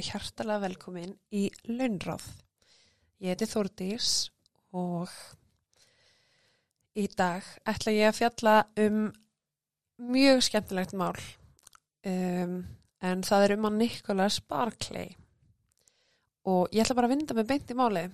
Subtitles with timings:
[0.00, 2.24] verið hjartalega velkomin í Launráð.
[3.20, 4.30] Ég heiti Þórdís
[4.72, 5.10] og
[6.96, 9.10] í dag ætla ég að fjalla um
[10.00, 11.18] mjög skemmtilegt mál
[12.08, 12.54] um,
[13.04, 15.12] en það er um að Nicholas Barclay
[16.48, 18.06] og ég ætla bara að vinda með beint í máli.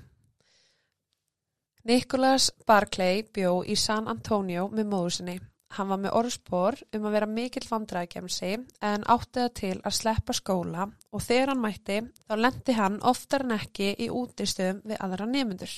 [1.86, 5.38] Nicholas Barclay bjó í San Antonio með móðu sinni.
[5.76, 8.52] Hann var með orðspor um að vera mikill vandræðgemsi
[8.90, 13.44] en átti það til að sleppa skóla og þegar hann mætti þá lendi hann oftar
[13.44, 15.74] en ekki í útistöðum við aðra nefnundur.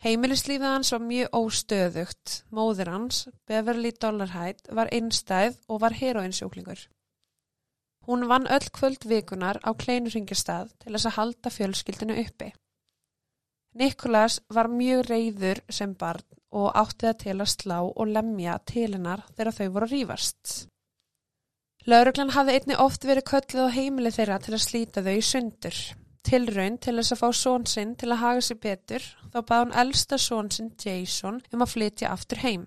[0.00, 2.36] Heimilislífið hans var mjög óstöðugt.
[2.56, 6.86] Móður hans, Beverly Dollarhide, var einstæð og var heroinsjúklingur.
[8.08, 12.48] Hún vann öll kvöld vikunar á kleinurringjastað til þess að halda fjölskyldinu uppi.
[13.76, 18.88] Nikolas var mjög reyður sem barn og átti það til að slá og lemja til
[18.94, 20.54] hennar þegar þau voru rýfast.
[21.88, 25.78] Lauruglan hafði einni oft verið köllið á heimili þeirra til að slíta þau í sundur.
[26.26, 29.78] Tilraun til þess að fá són sinn til að haga sér betur þá bað hún
[29.82, 32.66] elsta són sinn Jason um að flytja aftur heim.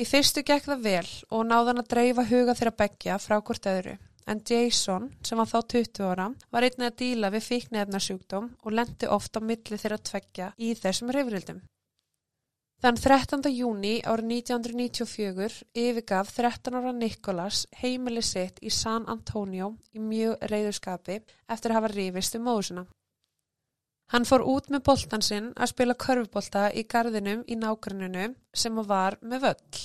[0.00, 3.98] Í fyrstu gekk það vel og náðan að dreifa huga þeirra begja frá hvort öðru
[4.26, 9.10] en Jason sem var þá 20 ára var einnig að díla við fíknefnarsjúkdóm og lendi
[9.10, 11.60] oft á milli þeirra tveggja í þessum reyfrildum.
[12.82, 13.46] Þann 13.
[13.54, 21.20] júni árið 1994 yfirgaf 13 ára Nikolas heimili sitt í San Antonio í mjög reyðurskapi
[21.54, 22.82] eftir að hafa rífist um móðusina.
[24.10, 28.32] Hann fór út með boltan sinn að spila körfbolta í gardinum í nágruninu
[28.64, 29.80] sem var með völl.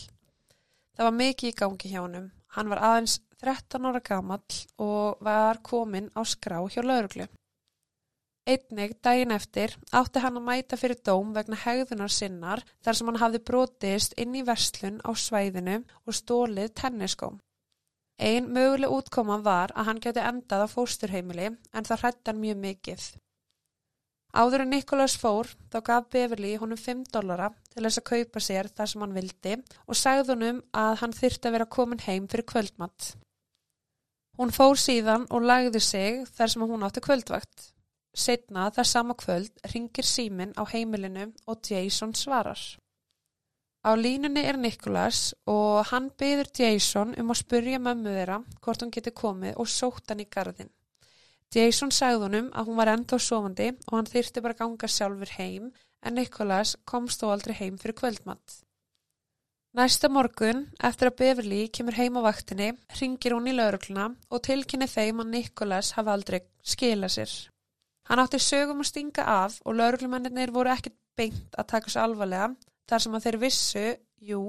[0.97, 2.31] Það var mikið í gangi hjá hann.
[2.57, 7.29] Hann var aðeins 13 ára gamall og var komin á skrá hjá lauruglu.
[8.47, 13.19] Einnig daginn eftir átti hann að mæta fyrir dóm vegna hegðunar sinnar þar sem hann
[13.19, 17.41] hafði brotist inn í verslun á svæðinu og stólið tenniskóm.
[18.17, 23.03] Einn möguleg útkoma var að hann geti endað á fósturheimili en það hrættan mjög mikið.
[24.37, 28.71] Áður en Nikolas fór þá gaf Beverly honum 5 dollara til þess að kaupa sér
[28.71, 32.47] það sem hann vildi og sagði honum að hann þyrti að vera komin heim fyrir
[32.51, 33.13] kvöldmatt.
[34.37, 37.73] Hún fór síðan og lagði sig þar sem hún átti kvöldvakt.
[38.17, 42.59] Setna þar sama kvöld ringir símin á heimilinu og Jason svarar.
[43.85, 48.93] Á línunni er Nikolas og hann byður Jason um að spurja mömmu þeirra hvort hún
[48.95, 50.71] geti komið og sótt hann í gardin.
[51.53, 55.33] Jason sagði honum að hún var enda á sofandi og hann þyrti bara ganga sjálfur
[55.37, 55.69] heim
[56.01, 58.63] en Nikolas komst þó aldrei heim fyrir kvöldmatt.
[59.77, 64.89] Næsta morgun, eftir að Beverly kemur heim á vaktinni, ringir hún í laurugluna og tilkynni
[64.89, 67.29] þeim að Nikolas hafa aldrei skila sér.
[68.07, 72.53] Hann átti sögum að stinga af og lauruglumennir voru ekkert beint að taka svo alvarlega
[72.87, 73.85] þar sem að þeir vissu,
[74.23, 74.41] jú,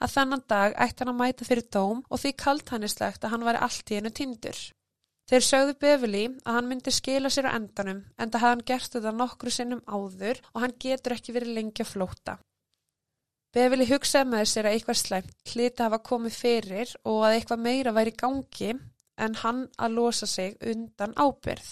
[0.00, 3.46] að þannan dag ætti hann að mæta fyrir dóm og því kalt hannislegt að hann
[3.48, 4.60] væri allt í einu tindur.
[5.28, 8.94] Þeir sögðu Beverly að hann myndi skila sér á endanum en það hafði hann gert
[8.94, 12.38] þetta nokkru sinnum áður og hann getur ekki verið lengi að flóta.
[13.52, 17.92] Beverly hugsaði með sér að eitthvað sleimt hliti hafa komið fyrir og að eitthvað meira
[17.96, 18.72] væri í gangi
[19.18, 21.68] en hann að losa sig undan ábyrð.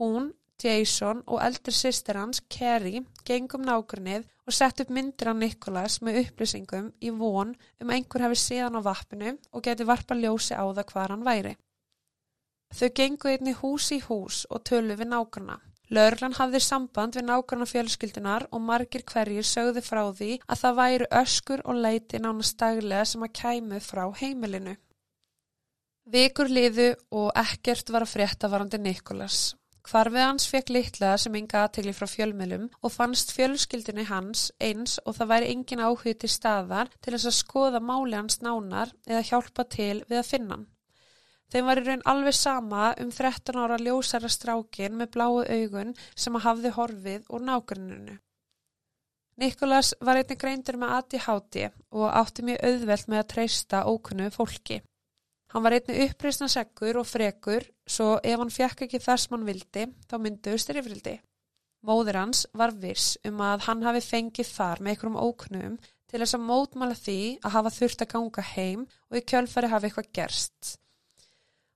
[0.00, 0.30] Hún,
[0.62, 6.22] Jason og eldri sýstir hans, Carrie, gengum nákvæmnið og sett upp myndir af Nikolas með
[6.24, 10.86] upplýsingum í von um einhver hefði síðan á vappinu og geti varpa ljósi á það
[10.92, 11.52] hvar hann væri.
[12.72, 15.58] Þau gengu einni hús í hús og tölu við nákvæmna.
[15.90, 21.08] Lörglann hafði samband við nákvæmna fjölskyldunar og margir hverjir sögðu frá því að það væri
[21.20, 24.76] öskur og leiti nánast daglega sem að kæmu frá heimilinu.
[26.10, 29.50] Vikur liðu og ekkert var að frétta varandi Nikolas.
[29.88, 35.16] Hvarfið hans fekk litla sem enga aðtegli frá fjölmjölum og fannst fjölskyldinni hans eins og
[35.16, 39.64] það væri engin áhug til staðar til þess að skoða máli hans nánar eða hjálpa
[39.76, 40.66] til við að finna hann.
[41.50, 46.36] Þeim var í raun alveg sama um 13 ára ljósara strákin með bláu augun sem
[46.38, 48.18] að hafði horfið úr nákvæmninu.
[49.40, 51.58] Nikolas var einnig greindur með ADHD
[51.96, 54.82] og átti mjög auðvelt með að treysta ókunnu fólki.
[55.50, 59.48] Hann var einnig uppreysna seggur og frekur svo ef hann fjekk ekki þar sem hann
[59.48, 61.16] vildi þá mynduðu styrifrildi.
[61.86, 65.78] Móður hans var viss um að hann hafi fengið þar með einhverjum ókunnum
[66.10, 69.90] til þess að mótmála því að hafa þurft að ganga heim og í kjölfari hafi
[69.90, 70.76] eitthvað gerst.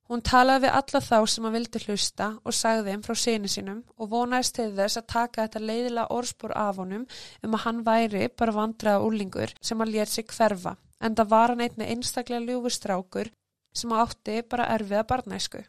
[0.04, 3.78] Hún talaði við alla þá sem hann vildi hlusta og sagði þeim frá síni sínum
[3.96, 7.06] og vonaðist til þess að taka þetta leiðilega orðspor af honum
[7.42, 11.54] um að hann væri bara vandraða úrlingur sem hann létt sig hverfa en það var
[11.54, 13.32] hann einni einstaklega ljúfustrákur
[13.74, 15.64] sem átti bara erfiða barnæsku.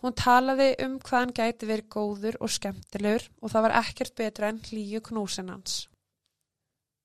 [0.00, 4.48] Hún talaði um hvað hann gæti verið góður og skemmtilegur og það var ekkert betra
[4.48, 5.74] en hlýju knúsin hans.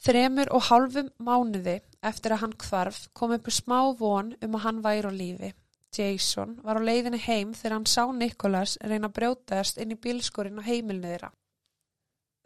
[0.05, 4.81] Þremur og hálfum mánuði eftir að hann kvarf kom upp smá von um að hann
[4.85, 5.51] væri á lífi.
[5.95, 10.59] Jason, var á leiðinni heim þegar hann sá Nikolas reyna að brjótaðast inn í bílskorinn
[10.59, 11.31] á heimilinu þeirra.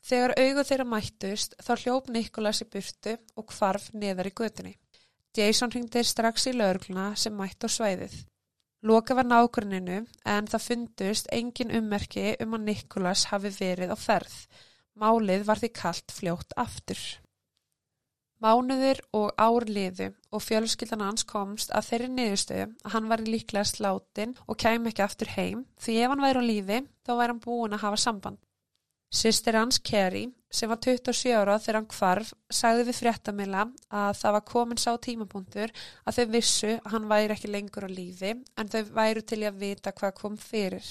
[0.06, 4.76] Þegar augu þeirra mættust þá hljóp Nikolas í burtu og hvarf neðar í götunni.
[5.38, 8.16] Jason ringdi strax í lögluna sem mætt á svæðið.
[8.82, 10.00] Loka var nákvæmninu
[10.34, 14.36] en það fundust engin ummerki um að Nikolas hafi verið á ferð.
[15.00, 17.02] Málið var því kallt fljótt aftur.
[18.40, 24.38] Mánuður og árliðu og fjölskyldan hans komst að þeirri niðurstöðu að hann var líklega sláttinn
[24.48, 27.76] og kæm ekki aftur heim því ef hann væri á lífi þá væri hann búin
[27.76, 28.40] að hafa samband.
[29.10, 34.36] Sýstir hans Kerry, sem var 27 ára þegar hann kvarf, sagði við fréttamila að það
[34.36, 35.74] var komin sá tímapunktur
[36.06, 39.58] að þau vissu að hann væri ekki lengur á lífi en þau væru til að
[39.64, 40.86] vita hvað kom fyrir.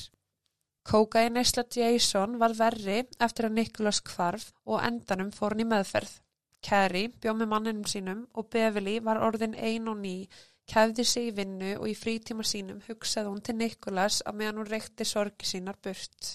[0.89, 6.19] Kókaði neysla Jason var verri eftir að Nicholas kvarf og endanum fór hann í meðferð.
[6.65, 10.17] Kerry bjóð með manninum sínum og Beverly var orðin ein og ný,
[10.67, 14.71] kefði sig í vinnu og í frítíma sínum hugsaði hún til Nicholas að meðan hún
[14.75, 16.35] reykti sorgi sínar burt.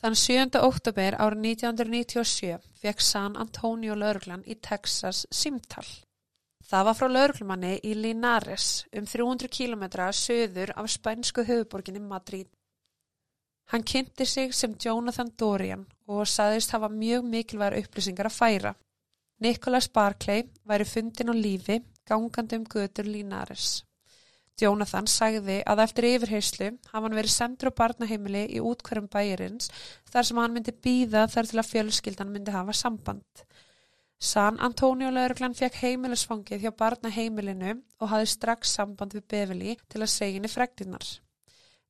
[0.00, 0.54] Þann 7.
[0.64, 5.84] oktober árið 1997 fekk San Antonio lauruglan í Texas simtal.
[6.70, 9.84] Það var frá lauruglumanni í Linares um 300 km
[10.16, 12.48] söður af spænsku höfuborginni Madrid.
[13.74, 18.74] Hann kynnti sig sem Jonathan Dorian og saðist hafa mjög mikilvægur upplýsingar að færa.
[19.40, 23.82] Nicholas Barclay væri fundin á lífi gangandi um götur Linares.
[24.60, 29.70] Jonathan sagði að eftir yfirheyslu hafa hann verið sendur á barnaheimili í útkværum bæjarins
[30.12, 33.44] þar sem hann myndi býða þar til að fjölskyldan myndi hafa samband.
[34.20, 40.12] San Antonio lauruglan fekk heimilisfangið hjá barnaheimilinu og hafði strax samband við Beverly til að
[40.12, 41.06] segja henni fregtinnar.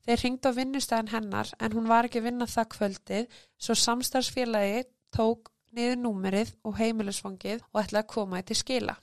[0.07, 5.51] Þeir ringd á vinnustæðin hennar en hún var ekki vinna það kvöldið svo samstarfsfélagi tók
[5.75, 8.97] niður númerið og heimilisfangið og ætlaði að koma þetta í skila.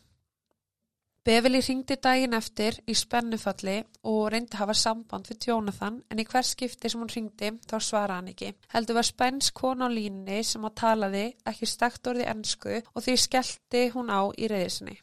[1.27, 6.25] Beverly ringdi daginn eftir í spennufalli og reyndi að hafa samband við Jonathan en í
[6.29, 8.53] hvers skipti sem hún ringdi þá svara hann ekki.
[8.71, 13.15] Heldur var spenns kona á línni sem að talaði ekki stakt orði ennsku og því
[13.19, 14.95] skellti hún á í reyðisinni.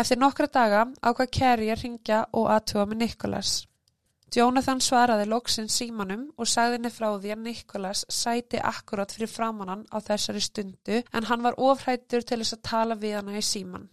[0.00, 3.52] Eftir nokkra daga ákvað Kerry að ringja og aðtúa með Nikolas.
[4.32, 9.84] Jonathan svaraði loksinn símanum og sagði henni frá því að Nikolas sæti akkurat fyrir framannan
[9.92, 13.90] á þessari stundu en hann var ofrættur til þess að tala við hana í síman.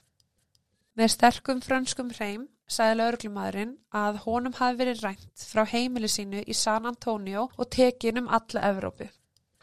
[0.96, 6.56] Með sterkum frönskum hreim sagði lauruglumadurinn að honum hafi verið rænt frá heimili sínu í
[6.56, 9.10] San Antonio og tekin um alla Evrópu.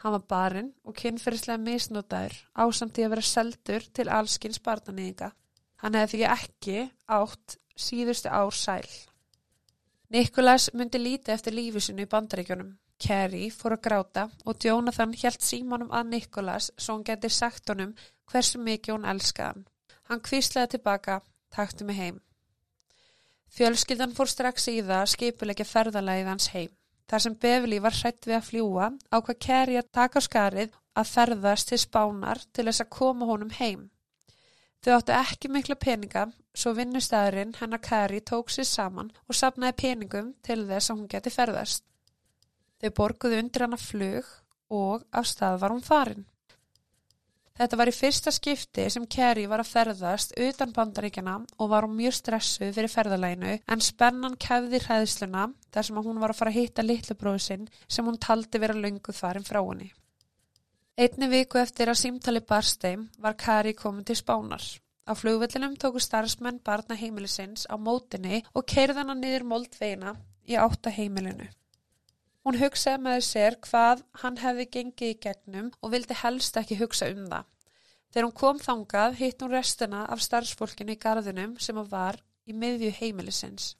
[0.03, 5.31] Hann var barinn og kynferðislega misnótaður ásamtí að vera seldur til allskins barnanýðinga.
[5.81, 6.77] Hann hefði því ekki
[7.17, 7.57] átt
[7.87, 8.93] síðustu ár sæl.
[10.13, 12.75] Nikolas myndi líti eftir lífi sinu í bandaríkjunum.
[13.01, 17.97] Kerry fór að gráta og Jonathan hjælt símanum að Nikolas svo hann geti sagt honum
[18.29, 19.65] hversu mikið hún elskaðan.
[20.09, 21.21] Hann kvíslaði tilbaka,
[21.53, 22.21] takti mig heim.
[23.53, 26.71] Fjölskyldan fór strax í það skipulegja ferðalæðið hans heim.
[27.09, 31.11] Þar sem Befli var hrætt við að fljúa á hvað Kerry að taka skarið að
[31.11, 33.89] ferðast til spánar til þess að koma honum heim.
[34.83, 40.33] Þau áttu ekki mikla peninga, svo vinnustæðurinn hennar Kerry tók sér saman og sapnaði peningum
[40.43, 41.85] til þess að hún geti ferðast.
[42.81, 44.27] Þau borguðu undir hana flug
[44.73, 46.25] og af stað var hún farin.
[47.53, 51.99] Þetta var í fyrsta skipti sem Kerry var að ferðast utan bandaríkjana og var hún
[51.99, 56.57] mjög stressuð fyrir ferðalæginu en spennan kefði hræðsluna þar sem hún var að fara að
[56.57, 59.91] hitta litlubróðu sinn sem hún taldi vera lunguð farin frá henni.
[60.97, 64.65] Einni viku eftir að símtali barsteim var Kerry komin til spánar.
[65.05, 70.15] Á flugvellinum tóku starfsmenn barna heimilisins á mótinni og keirðana niður moldveina
[70.49, 71.53] í átta heimilinu.
[72.43, 77.07] Hún hugsaði með sér hvað hann hefði gengið í gegnum og vildi helst ekki hugsa
[77.13, 77.45] um það.
[78.11, 82.91] Þegar hún kom þangað hitt hún restina af starfsfólkinu í gardinum sem var í miðju
[82.99, 83.71] heimilisins.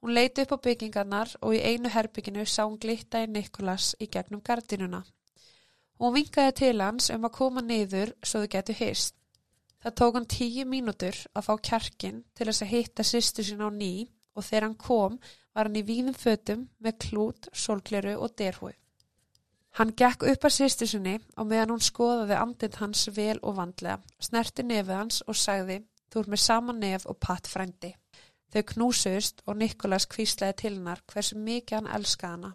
[0.00, 4.06] Hún leiti upp á byggingarnar og í einu herbygginu sá hún glitta í Nikolas í
[4.06, 5.02] gegnum gardinuna.
[5.98, 9.14] Hún vinkaði til hans um að koma niður svo þau getur hýrst.
[9.82, 13.68] Það tók hann tíu mínútur að fá kjarkin til þess að hitta sýstu sín á
[13.68, 13.94] ný
[14.36, 15.18] og þegar hann kom
[15.54, 18.74] var hann í víðum fötum með klút, solkleru og derhúi.
[19.78, 24.62] Hann gekk upp að sýstisunni og meðan hún skoðaði andint hans vel og vandlega, snerti
[24.62, 25.80] nefið hans og sagði,
[26.10, 27.90] þú er með sama nef og patt frændi.
[28.54, 32.52] Þau knúsust og Nikolas kvíslaði til hennar hversu mikið hann elskaði hana.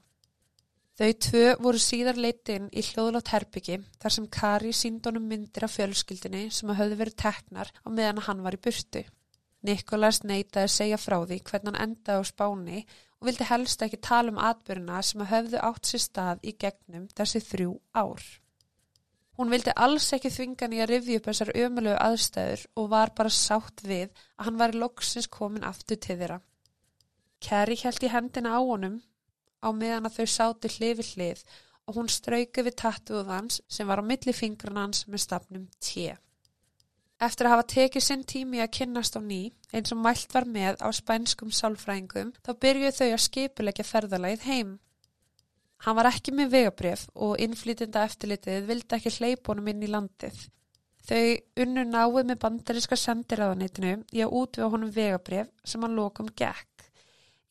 [0.99, 6.49] Þau tvö voru síðar leitinn í hljóðlátt herbyggi þar sem Kari síndónum myndir af fjölskyldinni
[6.55, 9.03] sem hafði verið teknar á meðan hann var í burtu.
[9.67, 12.83] Nikolas neytaði að segja frá því hvernig hann endaði á spáni
[13.19, 17.09] og vildi helst ekki tala um atbyrjuna sem að höfðu átt sér stað í gegnum
[17.15, 18.23] þessi þrjú ár.
[19.39, 23.11] Hún vildi alls ekki þvinga hann í að rifja upp þessar ömulegu aðstæður og var
[23.15, 26.39] bara sátt við að hann var loksins komin aftur til þeirra.
[27.39, 28.97] Kerry held í hendina á honum
[29.63, 31.43] á meðan að þau sátu hlifi hlið
[31.87, 36.11] og hún strauki við tattuð hans sem var á milli fingrun hans með stafnum T.
[37.19, 40.77] Eftir að hafa tekið sinn tími að kynnast á ný, eins og mælt var með
[40.79, 44.69] á spænskum sálfræðingum, þá byrjuð þau að skipulegja ferðalagið heim.
[45.83, 50.39] Hann var ekki með vegabref og innflýtinda eftirlitið vildi ekki hleypunum inn í landið.
[51.09, 56.85] Þau unnu náið með bandaríska sendiræðanitinu í að útvega honum vegabref sem hann lokum gekk.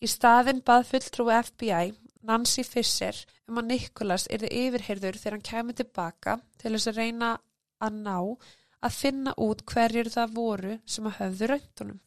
[0.00, 1.92] Í staðin bað fulltrúi FBI,
[2.28, 3.16] Nancy Fisher,
[3.48, 7.30] um að Nikolas erði yfirherður þegar hann kemur tilbaka til þess að reyna
[7.82, 8.16] að ná
[8.84, 12.00] að finna út hverjur það voru sem að höfðu röndunum.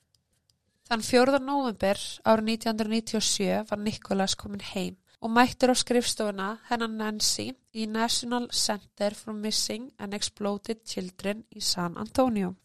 [0.91, 1.39] Þann 4.
[1.39, 8.49] november árið 1997 var Nikolas komin heim og mættur á skrifstofuna hennan Nancy í National
[8.51, 12.55] Center for Missing and Exploded Children í San Antonio.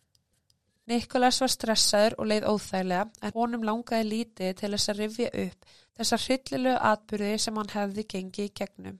[0.87, 5.71] Nikolas var stressaður og leið óþæglega en honum langaði lítið til þess að rifja upp
[5.99, 8.99] þessar hryllilegu atbyrði sem hann hefði gengið í gegnum.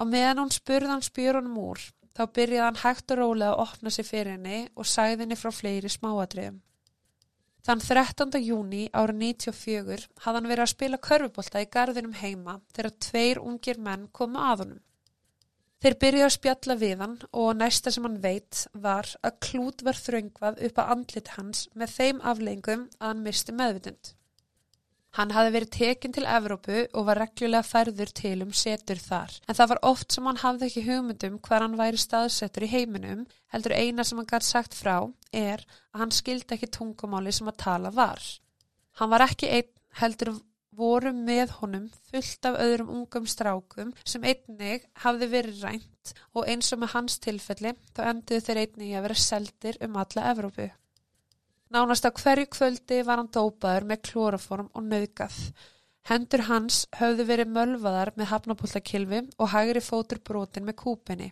[0.00, 1.82] Á meðan hún spurði hann spjörunum úr
[2.16, 5.50] þá byrjaði hann hægt og rólega að opna sig fyrir henni og sæði henni frá
[5.54, 6.60] fleiri smáadriðum.
[7.62, 8.40] Þann 13.
[8.42, 13.78] júni árið 94 hafði hann verið að spila körfubólta í gardinum heima þegar tveir ungir
[13.78, 14.80] menn komu að honum.
[15.82, 19.98] Þeir byrjuði að spjalla við hann og næsta sem hann veit var að klút var
[19.98, 24.12] þröngvað upp að andlit hans með þeim aflengum að hann misti meðvitund.
[25.16, 29.34] Hann hafði verið tekinn til Evrópu og var reglulega færður til um setur þar.
[29.44, 33.26] En það var oft sem hann hafði ekki hugmyndum hver hann væri staðsettur í heiminum,
[33.52, 34.96] heldur eina sem hann gæti sagt frá
[35.36, 35.60] er
[35.92, 38.24] að hann skildi ekki tungumáli sem að tala var.
[39.00, 40.32] Hann var ekki einn heldur
[40.76, 46.72] voru með honum fullt af öðrum ungum strákum sem einnig hafði verið rænt og eins
[46.72, 50.72] og með hans tilfelli þá endiðu þeir einnig að vera seldir um alla Evrópu.
[51.72, 55.36] Nánast á hverju kvöldi var hann dópaður með klóraform og nöðgað.
[56.10, 61.30] Hendur hans höfðu verið mölvaðar með hafnapóltakilfi og hægri fótur brotin með kúpenni.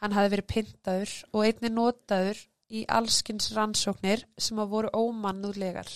[0.00, 2.40] Hann hafi verið pintaður og einni notaður
[2.72, 5.90] í allskins rannsóknir sem að voru ómannúðlegar.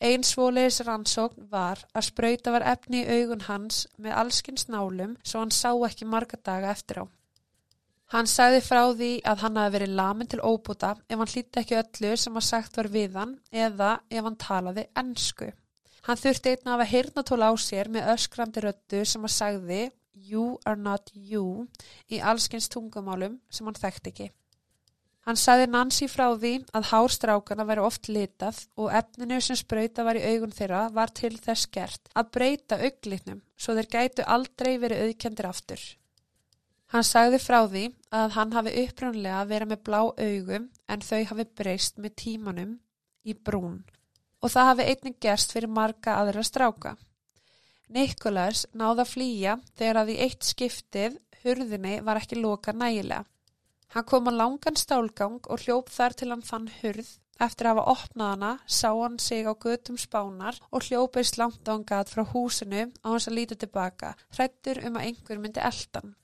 [0.00, 5.46] Einn svólegis rannsókn var að spröyta var efni í augun hans með allskins nálum svo
[5.46, 7.04] hann sá ekki marga daga eftir á.
[8.10, 11.76] Hann sagði frá því að hann hafi verið lamin til óbúta ef hann hlýtti ekki
[11.78, 15.52] öllu sem að sagt var við hann eða ef hann talaði ennsku.
[16.08, 19.80] Hann þurfti einna að hafa hirnatól á sér með öskrandi röttu sem að sagði
[20.30, 21.68] You are not you
[22.10, 24.28] í allskins tungumálum sem hann þekkt ekki.
[25.28, 30.18] Hann sagði Nancy frá því að hárstrákana væri oft litað og efninu sem spröyta var
[30.18, 35.06] í augun þeirra var til þess gert að breyta auglitnum svo þeir gætu aldrei verið
[35.06, 35.82] auðkendir aftur.
[36.90, 37.84] Hann sagði frá því
[38.18, 42.72] að hann hafi upprannlega verið með blá augum en þau hafi breyst með tímanum
[43.22, 43.80] í brún
[44.40, 46.96] og það hafi einnig gerst fyrir marga aðra stráka.
[47.94, 53.24] Nikolas náða að flýja þegar að í eitt skiptið hurðinni var ekki loka nægilega.
[53.90, 57.08] Hann kom á langan stálgang og hljóp þar til hann fann hurð.
[57.40, 61.72] Eftir að hafa opnað hana sá hann sig á götum spánar og hljópist langt á
[61.72, 66.14] hann gat frá húsinu á hans að líta tilbaka, hrættur um að einhver myndi eldan.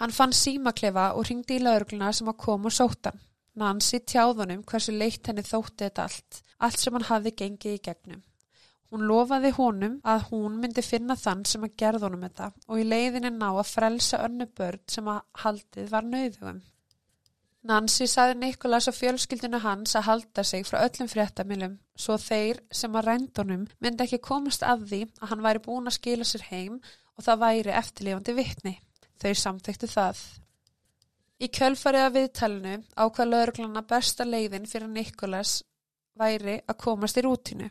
[0.00, 3.12] Hann fann símaklefa og ringdi í laurugluna sem að koma og sóta.
[3.60, 8.22] Nancy tjáðunum hversu leitt henni þótti þetta allt, allt sem hann hafi gengið í gegnum.
[8.92, 12.88] Hún lofaði honum að hún myndi finna þann sem að gerða honum þetta og í
[12.88, 16.60] leiðinni ná að frelsa önnu börn sem að haldið var nauðugum.
[17.70, 22.96] Nancy saði Nikolas og fjölskyldinu hans að halda sig frá öllum fréttamilum svo þeir sem
[22.98, 26.80] að rændunum myndi ekki komast að því að hann væri búin að skila sér heim
[26.80, 28.74] og það væri eftirlifandi vittni.
[29.22, 30.20] Þau samþektu það.
[31.42, 32.72] Í kjölfarið af viðtalinu
[33.04, 35.60] ákvað lauruglana besta leiðin fyrir Nikolas
[36.18, 37.68] væri að komast í rútinu.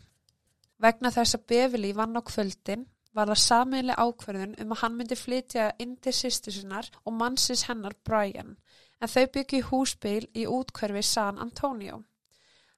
[0.81, 5.17] Vegna þess að Beverly vann á kvöldin var það saminlega ákverðun um að hann myndi
[5.19, 8.55] flytja inn til sýstusinnar og mannsins hennar Brian
[9.01, 11.99] en þau byggju húsbeil í útkverfi San Antonio.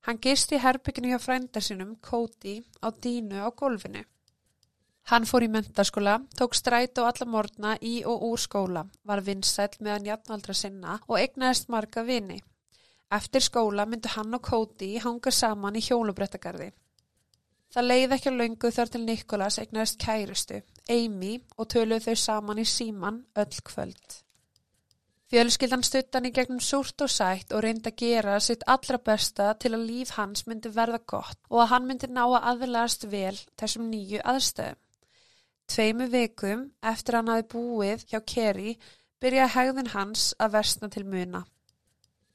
[0.08, 4.04] Hann gist í herbygginu hjá frændarsinum Cody á dínu á golfinu.
[5.12, 9.74] Hann fór í mentaskóla, tók stræt og alla morgna í og úr skóla, var vinsæl
[9.80, 12.40] meðan jafnaldra sinna og egnaðist marga vini.
[13.12, 16.72] Eftir skóla myndu hann og Cody hanga saman í hjólubrettagarði.
[17.74, 22.62] Það leiði ekki að laungu þar til Nikolas egnaðist kærustu, Amy, og töluð þau saman
[22.62, 24.20] í síman öll kvöld.
[25.34, 29.72] Fjölskyldan stuttan í gegnum súrt og sætt og reyndi að gera sitt allra besta til
[29.74, 33.88] að líf hans myndi verða gott og að hann myndi ná að aðlæðast vel þessum
[33.90, 34.83] nýju aðstöðum.
[35.72, 38.76] Tveimu vikum eftir hann hafi búið hjá Kerry
[39.24, 41.46] byrjaði hegðin hans að versna til muna.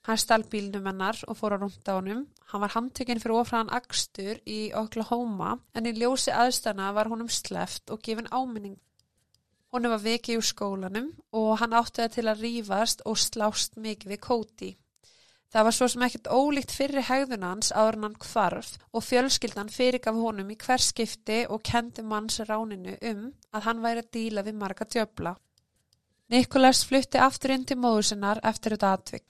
[0.08, 2.22] Hann stál bílnum hennar og fór að rúnda honum.
[2.48, 7.92] Hann var handtökinn fyrir ofraðan akstur í Oklahoma en í ljósi aðstana var honum sleft
[7.92, 8.78] og gefin áminning.
[9.68, 14.14] Honum var vikið úr skólanum og hann átti það til að rýfast og slást mikið
[14.14, 14.70] við kóti.
[15.48, 20.50] Það var svo sem ekkert ólíkt fyrir hegðunans áður hann hvarf og fjölskyldan fyrirgaf honum
[20.52, 23.22] í hver skipti og kendi manns ráninu um
[23.56, 25.34] að hann væri að díla við marga djöbla.
[26.28, 29.24] Nikolas flutti aftur inn til móðusinnar eftir þetta atvik.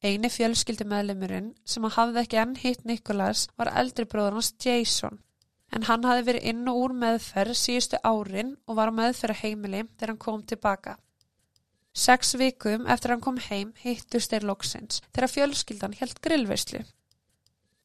[0.00, 5.20] Einu fjölskyldi meðlemurinn sem að hafði ekki enn hitt Nikolas var eldri bróður hans Jason
[5.74, 10.14] en hann hafði verið inn og úr meðferð síðustu árin og var meðferð heimili þegar
[10.14, 10.96] hann kom tilbaka.
[11.98, 16.84] Seks vikum eftir hann kom heim hittust þeir loksins þegar fjölskyldan helt grillveislu.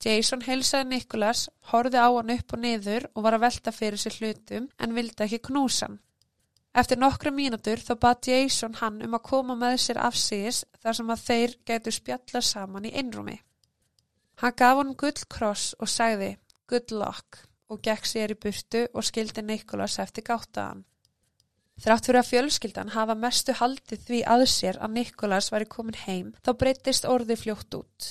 [0.03, 4.17] Jason heilsaði Nikolas, horfið á hann upp og niður og var að velta fyrir sér
[4.19, 5.97] hlutum en vildi ekki knúsan.
[6.73, 11.11] Eftir nokkru mínútur þá bað Jason hann um að koma með sér afsýðis þar sem
[11.15, 13.39] að þeir gætu spjalla saman í einrúmi.
[14.41, 16.35] Hann gaf hann gull kross og sagði
[16.69, 20.83] good luck og gekk sér í burtu og skildi Nikolas eftir gáttaðan.
[21.81, 26.33] Þrátt fyrir að fjölskyldan hafa mestu haldið því að sér að Nikolas væri komin heim
[26.45, 28.09] þá breytist orði fljótt út.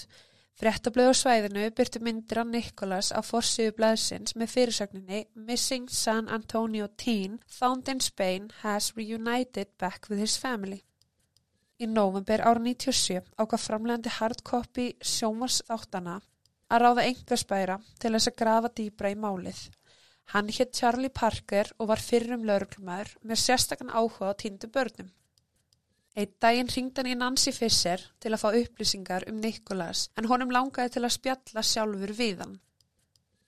[0.59, 6.89] Fréttablöð á svæðinu byrtu myndir af Nikolas á forsiðu blæðsins með fyrirsögninni Missing San Antonio
[7.03, 10.83] Teen Found in Spain has reunited back with his family.
[11.83, 16.21] Í november ára 97 ákvað framlegandi hardcopy sjómars þáttana
[16.73, 19.63] að ráða engarspæra til þess að grafa dýbra í málið.
[20.31, 25.11] Hann hétt Charlie Parker og var fyrrum lauruglumæður með sérstakann áhuga á týndu börnum.
[26.17, 30.53] Eitt daginn ringd hann í Nancy Fisser til að fá upplýsingar um Nikolas en honum
[30.53, 32.59] langaði til að spjalla sjálfur við hann.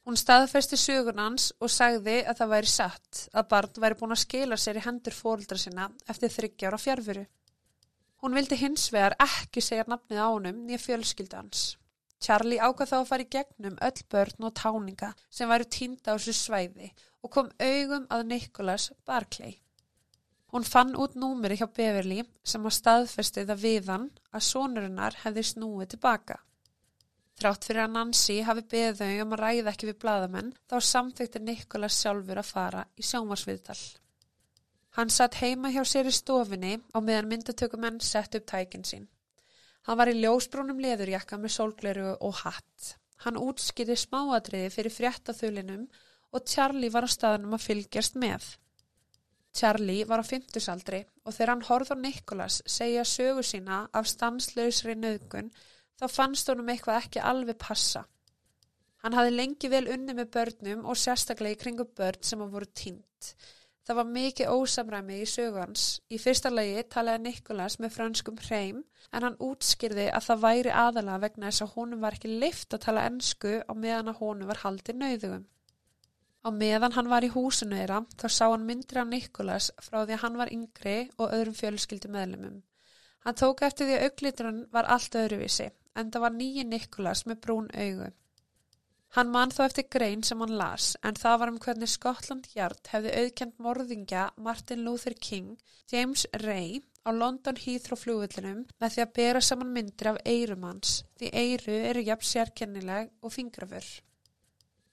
[0.04, 4.22] Hún staðfesti sögun hans og sagði að það væri satt að barn væri búin að
[4.24, 7.24] skila sér í hendur fóruldra sinna eftir þryggjára fjárfuru.
[8.20, 11.64] Hún vildi hins vegar ekki segja nafnið ánum nýja fjölskyldans.
[12.24, 16.16] Charlie ákvað þá að fara í gegnum öll börn og táninga sem væru týnda á
[16.16, 16.88] þessu svæði
[17.24, 19.58] og kom augum að Nikolas Barclay.
[20.54, 25.94] Hún fann út númeri hjá Beverly sem að staðfestið að viðan að sonurinnar hefði snúið
[25.94, 26.36] tilbaka.
[27.40, 31.42] Þrátt fyrir að Nancy hafi beðið þau um að ræða ekki við bladamenn þá samþekti
[31.42, 33.80] Nikolas sjálfur að fara í sjómarsviðtal.
[34.94, 39.08] Hann satt heima hjá sér í stofinni á meðan myndatökumenn sett upp tækin sín.
[39.84, 42.94] Hann var í ljósbrúnum leðurjakka með sólgleru og hatt.
[43.24, 45.86] Hann útskýði smáadriði fyrir fréttaþulinum
[46.34, 48.46] og Charlie var á staðnum að fylgjast með.
[49.54, 54.96] Charlie var á fymtusaldri og þegar hann horð á Nikolas segja sögu sína af stanslausri
[54.98, 55.52] nöðgun
[56.00, 58.02] þá fannst honum eitthvað ekki alveg passa.
[59.04, 62.66] Hann hafi lengi vel unni með börnum og sérstaklega í kringu börn sem hann voru
[62.72, 63.34] tínt.
[63.84, 65.82] Það var mikið ósamræmi í sögans.
[66.08, 68.78] Í fyrsta lagi talaði Nikolas með franskum hreim
[69.12, 72.84] en hann útskýrði að það væri aðala vegna þess að honum var ekki lift að
[72.86, 75.44] tala ennsku á meðan að honum var haldið nauðugum.
[76.44, 80.16] Á meðan hann var í húsinu þeirra þá sá hann myndir af Nikolas frá því
[80.16, 82.58] að hann var yngri og öðrum fjölskyldu meðlumum.
[83.24, 87.40] Hann tók eftir því að augliturinn var allt öðruvísi en það var nýji Nikolas með
[87.44, 88.10] brún augu.
[89.14, 92.88] Hann mann þó eftir grein sem hann las en það var um hvernig Skotland Yard
[92.90, 95.52] hefði auðkjent morðingja Martin Luther King,
[95.92, 101.30] James Ray á London Heathrow flugvöldunum með því að bera saman myndir af eirumanns því
[101.30, 103.86] eiru eru jafn sérkennileg og fingrafur.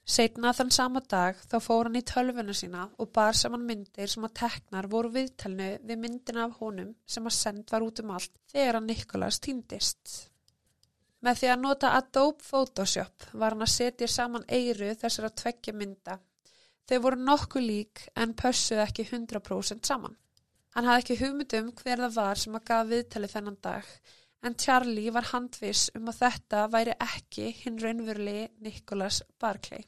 [0.06, 4.30] Setna þann sama dag þá fór hann í tölvuna sína og bar saman myndir sem
[4.30, 8.38] að teknar voru viðtelnu við myndina af honum sem að send var út um allt
[8.54, 10.31] þegar hann Nikolas týndist.
[11.22, 15.76] Með því að nota Adobe Photoshop var hann að setja saman eiru þessar að tveggja
[15.78, 16.18] mynda.
[16.90, 20.18] Þau voru nokkuð lík en pössuð ekki 100% saman.
[20.74, 23.94] Hann hafði ekki hugmyndum hver það var sem að gaf viðtali þennan dag
[24.42, 29.84] en Charlie var handvis um að þetta væri ekki hinn raunverulegi Nicholas Barclay.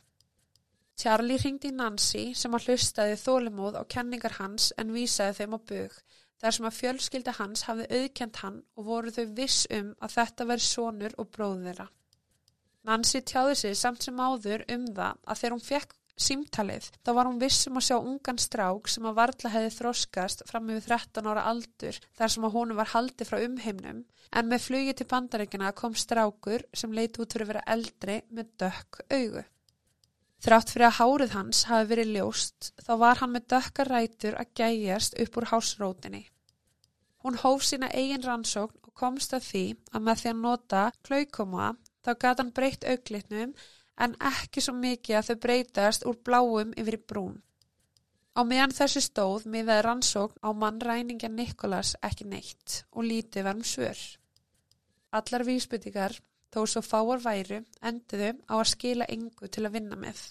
[1.00, 5.96] Charlie ringdi Nancy sem að hlustaði þólimóð á kenningar hans en vísaði þeim á bög
[6.44, 10.48] þar sem að fjölskylda hans hafði auðkjent hann og voru þau viss um að þetta
[10.50, 11.90] veri sonur og bróð þeirra.
[12.84, 17.30] Nancy tjáði sig samt sem áður um það að þegar hún fekk símtalið þá var
[17.30, 21.46] hún vissum að sjá ungan strák sem að varðla hefði þróskast fram með 13 ára
[21.50, 24.04] aldur þar sem að hún var haldið frá umheimnum
[24.34, 28.52] en með flugi til bandaríkina kom strákur sem leiti út fyrir að vera eldri með
[28.62, 29.44] dökk augu.
[30.44, 34.54] Þrátt fyrir að hárið hans hafi verið ljóst þá var hann með dökkar rætur að
[34.60, 36.26] gæjast upp úr hásrótinni.
[37.24, 39.64] Hún hóf sína eigin rannsókn og komst að því
[39.96, 41.70] að með því að nota klaukoma
[42.04, 43.54] þá gata hann breytt auglitnum
[44.06, 47.38] en ekki svo mikið að þau breytast úr bláum yfir brún.
[48.34, 54.00] Á meðan þessi stóð miðaði rannsókn á mannræningja Nikolas ekki neitt og lítið verðum svör.
[55.14, 56.16] allar vísbyttingar,
[56.50, 60.22] þó svo fáar væru, endiðu á að skila engu til að vinna með.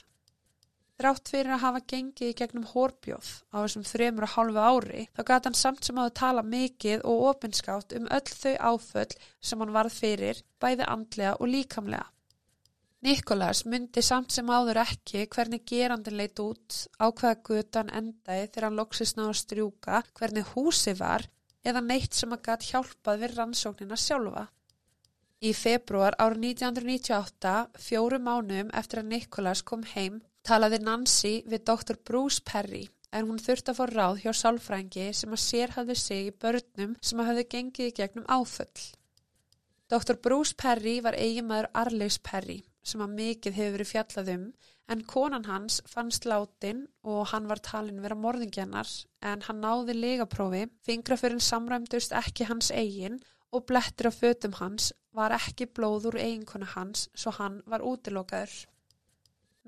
[1.01, 5.23] Þrátt fyrir að hafa gengið í gegnum hórbjóð á þessum þremur og hálfu ári, þá
[5.31, 9.77] gæti hann samt sem að tala mikið og opinskátt um öll þau áföll sem hann
[9.77, 12.09] varð fyrir, bæði andlega og líkamlega.
[13.03, 18.67] Nikolas myndi samt sem áður ekki hvernig gerandin leit út, á hvaða gutan endaði þegar
[18.69, 21.27] hann loksist náðu strjúka, hvernig húsi var
[21.67, 24.45] eða neitt sem að gæti hjálpað við rannsóknina sjálfa.
[25.43, 27.57] Í februar árið 1998,
[27.89, 33.41] fjóru mánum eftir að Nikolas kom heim, talaði Nancy við doktor Bruce Perry en hún
[33.43, 37.47] þurfti að fá ráð hjá sálfrængi sem að sérhafði sig í börnum sem að hafði
[37.55, 38.85] gengið í gegnum áföll.
[39.93, 44.47] Doktor Bruce Perry var eiginmaður Arleis Perry sem að mikið hefur verið fjallað um
[44.93, 48.89] en konan hans fannst látin og hann var talin vera morðingjannar
[49.31, 53.21] en hann náði legaprófi, fingraförinn samræmdust ekki hans eigin
[53.53, 58.53] og blettir á fötum hans var ekki blóður eiginkona hans svo hann var útilokaður.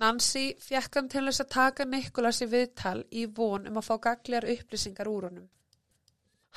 [0.03, 3.95] Nancy fjekk hann til þess að taka Nikolas í viðtal í von um að fá
[4.09, 5.51] gaglegar upplýsingar úr honum.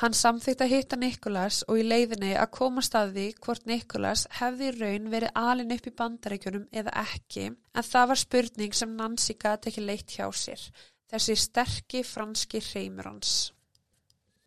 [0.02, 5.10] Hann samþýtt að hitta Nikolas og í leiðinni að koma staði hvort Nikolas hefði raun
[5.14, 9.86] verið alin upp í bandaríkjunum eða ekki en það var spurning sem Nancy gæti ekki
[9.86, 10.66] leitt hjá sér,
[11.10, 13.36] þessi sterki franski hreimur hans.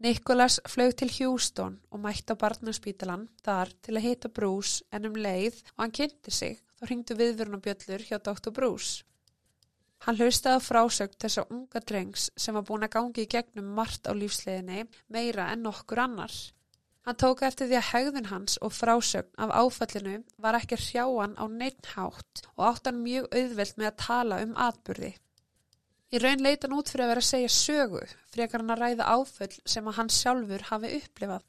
[0.00, 5.18] Nikolas flög til Houston og mætti á barnaspítalan þar til að hitta Bruce en um
[5.18, 8.52] leið og hann kynnti sig þá ringdu viðvörunabjöllur hjá Dr.
[8.56, 9.04] Bruce.
[10.06, 13.74] Hann hlustaði á frásögt þess að unga drengs sem var búin að gangi í gegnum
[13.76, 16.32] margt á lífsleginni meira en nokkur annar.
[17.04, 21.44] Hann tók eftir því að hegðun hans og frásögn af áfallinu var ekki hrjáan á
[21.52, 25.12] neittnhátt og átt hann mjög auðvelt með að tala um atbyrði.
[26.10, 28.00] Í raun leita hann út fyrir að vera að segja sögu,
[28.32, 31.44] frekar hann að ræða áföll sem að hann sjálfur hafi upplifað.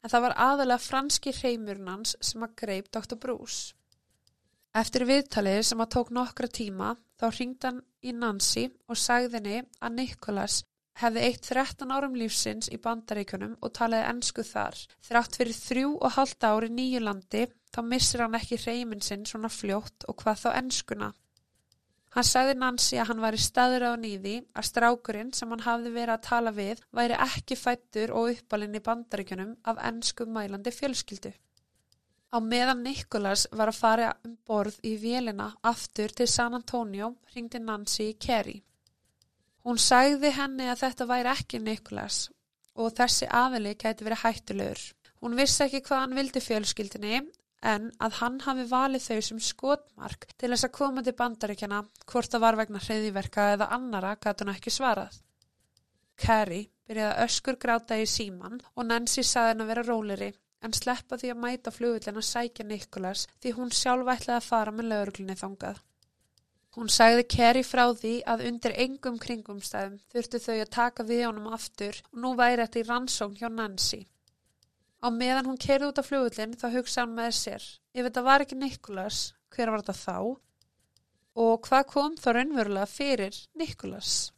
[0.00, 3.20] En það var aðalega franski hreimurinn hans sem að greip Dr.
[3.20, 3.76] Bruce.
[4.70, 9.56] Eftir viðtalið sem að tók nokkra tíma þá ringd hann í Nancy og sagði henni
[9.82, 10.60] að Nikolas
[11.00, 14.78] hefði eitt 13 árum lífsins í bandaríkunum og talaði ennsku þar.
[15.02, 17.42] Þrátt fyrir þrjú og halda ári nýju landi
[17.74, 21.10] þá missir hann ekki reyminn sinn svona fljótt og hvað þá ennskuna.
[22.14, 25.94] Hann sagði Nancy að hann var í staður á nýði að strákurinn sem hann hafði
[25.98, 31.34] verið að tala við væri ekki fættur og uppalinn í bandaríkunum af ennsku mælandi fjölskyldu.
[32.30, 37.58] Á meðan Nikolas var að fara um borð í vélina aftur til San Antonio ringdi
[37.58, 38.60] Nancy Kerry.
[39.66, 42.28] Hún sagði henni að þetta væri ekki Nikolas
[42.78, 44.82] og þessi aðili gæti verið hættulegur.
[45.20, 47.18] Hún vissi ekki hvað hann vildi fjölskyldinni
[47.72, 51.80] en að hann hafi valið þau sem skotmark til þess að koma til bandaríkjana
[52.12, 55.18] hvort það var vegna hreyðiverka eða annara gæti hann ekki svarað.
[56.20, 60.30] Kerry byrjaði öskur gráta í síman og Nancy saði henn að vera róleri
[60.64, 64.74] en sleppa því að mæta flugullin að sækja Nikolas því hún sjálf ætlaði að fara
[64.74, 65.80] með lauruglinni þangað.
[66.76, 71.48] Hún sagði Kerry frá því að undir engum kringumstæðum þurftu þau að taka við honum
[71.56, 74.04] aftur og nú væri þetta í rannsókn hjá Nancy.
[75.02, 78.44] Á meðan hún kerði út af flugullin þá hugsa hann með sér, ef þetta var
[78.44, 79.20] ekki Nikolas,
[79.50, 80.18] hver var þetta þá?
[81.40, 84.30] Og hvað kom þá raunverulega fyrir Nikolas?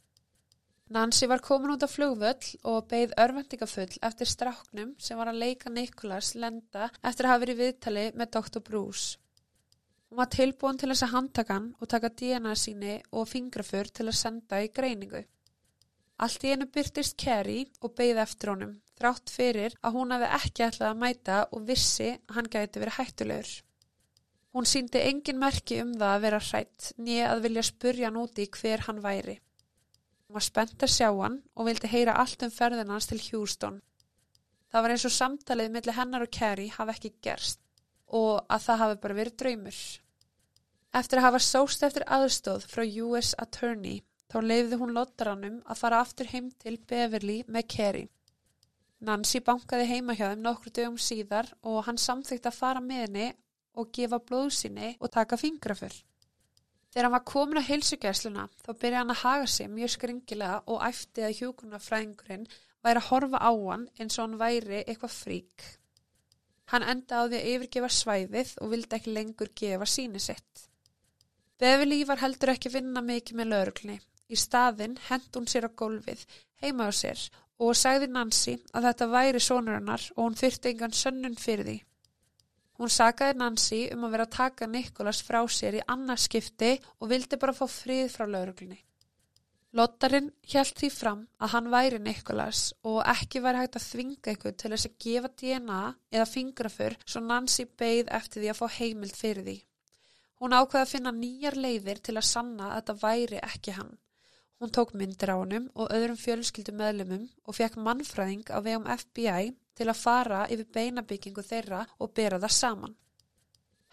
[0.93, 5.71] Nancy var komin út af flugvöll og beigð örvendingafull eftir stráknum sem var að leika
[5.73, 8.61] Nikolas lenda eftir að hafa verið viðtali með Dr.
[8.67, 9.15] Bruce.
[10.09, 14.05] Hún var tilbúin til þess að handtaka hann og taka DNA síni og fingrafur til
[14.05, 15.23] að senda í greiningu.
[16.21, 20.65] Allt í enu byrtist Kerry og beigð eftir honum, þrátt fyrir að hún hefði ekki
[20.67, 23.55] ætlað að mæta og vissi að hann gæti verið hættulegur.
[24.53, 28.45] Hún síndi engin merki um það að vera hrætt, nýja að vilja spurja hann úti
[28.59, 29.39] hver hann væri.
[30.33, 33.75] Hún var spennt að sjá hann og vildi heyra allt um ferðinans til Houston.
[34.73, 37.59] Það var eins og samtalið millir hennar og Carrie hafi ekki gerst
[38.19, 39.81] og að það hafi bara verið draumur.
[40.97, 43.99] Eftir að hafa sóst eftir aðstóð frá US Attorney
[44.33, 48.09] þá leiði hún lottaranum að fara aftur heim til Beverly með Carrie.
[49.05, 53.29] Nancy bankaði heima hjá þeim nokkru dögum síðar og hann samþykti að fara með henni
[53.77, 55.93] og gefa blóðsynni og taka fingrafur.
[56.93, 60.83] Þegar hann var komin á heilsugjæsluna þá byrjaði hann að haga sig mjög skringilega og
[60.85, 62.43] æfti að hjókunarfræðingurinn
[62.85, 65.63] væri að horfa á hann eins og hann væri eitthvað frík.
[66.69, 70.67] Hann enda á því að yfirgefa svæðið og vildi ekki lengur gefa síni sitt.
[71.57, 73.97] Beverly var heldur ekki vinna mikið með lauruglni.
[74.29, 76.21] Í staðinn hend hún sér á gólfið,
[76.61, 77.19] heima á sér
[77.63, 81.75] og sagði Nancy að þetta væri sonurinnar og hún þurfti engan sönnun fyrir því.
[82.83, 87.37] Hún sagaði Nancy um að vera að taka Nikolas frá sér í annarskipti og vildi
[87.39, 88.75] bara fá frið frá lauruglunni.
[89.79, 94.57] Lottarinn hjælt því fram að hann væri Nikolas og ekki væri hægt að þvinga ykkur
[94.59, 95.79] til þess að gefa DNA
[96.11, 99.57] eða fingrafur svo Nancy beigð eftir því að fá heimild fyrir því.
[100.43, 103.95] Hún ákveði að finna nýjar leiðir til að sanna að þetta væri ekki hann.
[104.59, 109.53] Hún tók myndir á honum og öðrum fjölskyldu meðlumum og fekk mannfræðing á vegum FBI
[109.77, 112.95] til að fara yfir beinabyggingu þeirra og bera það saman.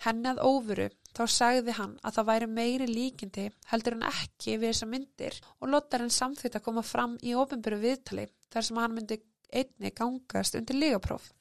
[0.05, 4.71] Henni að óvuru þá sagði hann að það væri meiri líkindi heldur en ekki við
[4.71, 9.21] þessa myndir og lottarinn samþýtt að koma fram í ofinböru viðtali þar sem hann myndi
[9.51, 11.33] einni gangast undir lígapróf.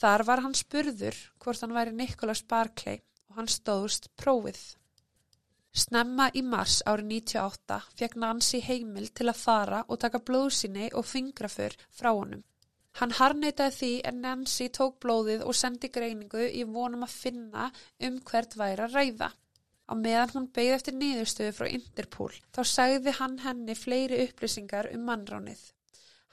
[0.00, 4.60] Þar var hann spurður hvort hann væri Nikolas Barclay og hann stóðust prófið.
[5.70, 11.06] Snemma í mars árið 98 fekk Nancy heimil til að fara og taka blóðsynni og
[11.06, 12.42] fingrafur frá honum.
[12.98, 17.68] Hann harneytaði því en Nancy tók blóðið og sendi greiningu í vonum að finna
[18.08, 19.30] um hvert væri að ræða.
[19.90, 25.06] Á meðan hún beigði eftir niðurstöðu frá Interpol þá sagði hann henni fleiri upplýsingar um
[25.06, 25.62] mannránið.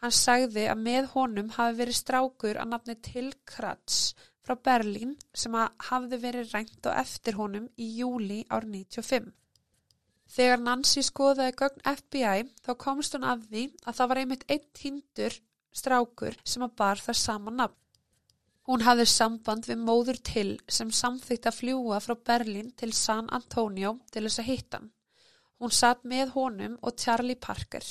[0.01, 4.01] Hann sagði að með honum hafi verið strákur að nafni Til Kratz
[4.47, 5.55] frá Berlín sem
[5.89, 9.33] hafði verið rænt á eftir honum í júli ár 95.
[10.27, 14.65] Þegar Nancy skoðaði gögn FBI þá komst hún af því að það var einmitt einn
[14.79, 15.37] tindur
[15.75, 17.77] strákur sem að bar það sama nafn.
[18.67, 23.93] Hún hafði samband við móður til sem samþýtt að fljúa frá Berlin til San Antonio
[24.11, 24.89] til þess að hitta hann.
[25.57, 27.85] Hún satt með honum og Charlie Parker.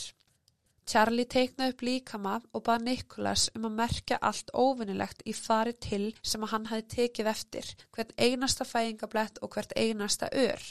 [0.87, 6.13] Charlie teiknaði upp líkama og bað Nikolas um að merkja allt óvinnilegt í fari til
[6.23, 10.63] sem að hann hafi tekið eftir, hvert einasta fæðingablett og hvert einasta ör.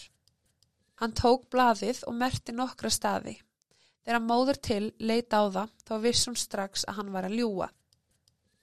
[1.01, 3.35] Hann tók blaðið og merti nokkra staði.
[4.05, 7.67] Þegar móður til leita á það þá vissum strax að hann var að ljúa.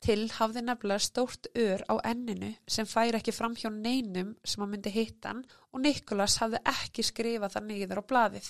[0.03, 4.73] Til hafði nefnilega stórt ör á enninu sem fær ekki fram hjá neinum sem að
[4.73, 8.49] myndi hittan og Nikolas hafði ekki skrifað það niður á bladið.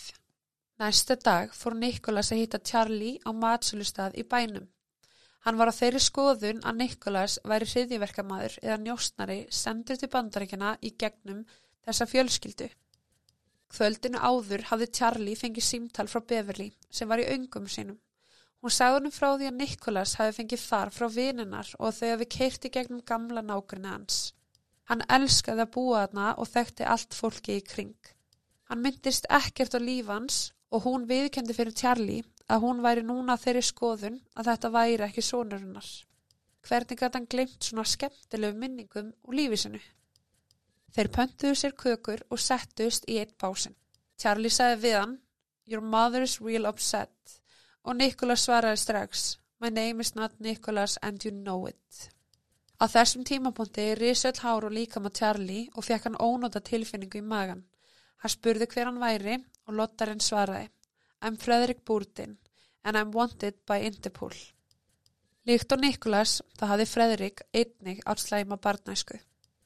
[0.83, 4.65] Næsta dag fór Nikolas að hitta Charlie á matsölustad í bænum.
[5.45, 10.91] Hann var á þeirri skoðun að Nikolas væri hriðiverkamaður eða njóstnari sendur til bandaríkjana í
[11.03, 11.45] gegnum
[11.87, 12.67] þessa fjölskyldu.
[13.75, 18.01] Kvöldinu áður hafði Charlie fengið símtal frá Beverly sem var í öngum sínum.
[18.59, 22.29] Hún sagði hennum frá því að Nikolas hafi fengið far frá vininnar og þau hafi
[22.39, 24.19] keirti gegnum gamla nákvæmni hans.
[24.91, 27.95] Hann elskaði að búa þarna og þekkti allt fólki í kring.
[28.67, 30.41] Hann myndist ekkert á lífans
[30.73, 35.25] og hún viðkendi fyrir Charlie að hún væri núna þeirri skoðun að þetta væri ekki
[35.25, 35.89] sónurinnar.
[36.63, 39.81] Hvernig gæti hann glemt svona skemmtilegu minningum og lífisinu?
[40.93, 43.77] Þeir pöntuðu sér kökur og settust í eitt básin.
[44.19, 45.15] Charlie sagði við hann,
[45.67, 47.39] Your mother's real upset
[47.85, 52.09] og Nicholas svaraði strax, My name is not Nicholas and you know it.
[52.83, 57.23] Á þessum tímapunkti risöll hár og líka með Charlie og fekk hann ónóta tilfinningu í
[57.23, 57.63] magan.
[58.23, 60.69] Hann spurði hver hann væri og Lottarinn svaraði,
[61.23, 62.37] I'm Frederick Bourdin
[62.85, 64.35] and I'm wanted by Interpol.
[65.47, 69.19] Líkt og Nicholas, það hafði Frederick einnig átt slæma barnæsku.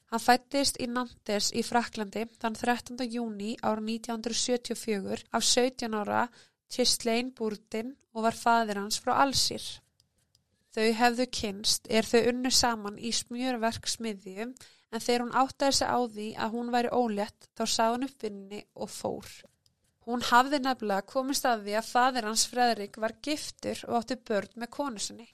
[0.09, 3.03] Hann fættist í Nantes í Fraklandi þann 13.
[3.11, 6.23] júni ára 1974 af 17 ára
[6.73, 9.61] Ghislaine Bourdin og var fadir hans frá Alsir.
[10.73, 14.55] Þau hefðu kynst er þau unnu saman í smjörverksmiðjum
[14.91, 18.23] en þegar hún áttaði sig á því að hún væri ólétt þá sá hún upp
[18.23, 19.31] vinni og fór.
[20.07, 24.53] Hún hafði nefnilega komist að því að fadir hans Fredrik var giftur og átti börn
[24.55, 25.27] með konusinni.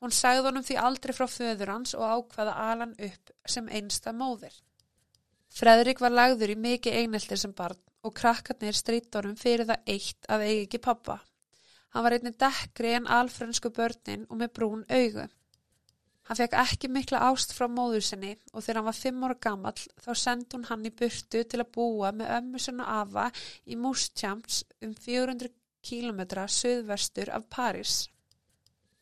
[0.00, 4.54] Hún sagði honum því aldrei frá föður hans og ákvaða Alan upp sem einsta móðir.
[5.52, 10.28] Fredrik var lagður í mikið eineltir sem barn og krakkarnir strýtt honum fyrir það eitt
[10.30, 11.18] að eigi ekki pappa.
[11.92, 15.26] Hann var einnig dekkri en alfrönsku börnin og með brún augu.
[16.28, 19.78] Hann fekk ekki mikla ást frá móður sinni og þegar hann var fimm ára gammal
[20.04, 23.24] þá sendi hún hann í burtu til að búa með ömmusun og afa
[23.64, 25.48] í Mústjamps um 400
[25.88, 27.94] kílometra söðverstur af París.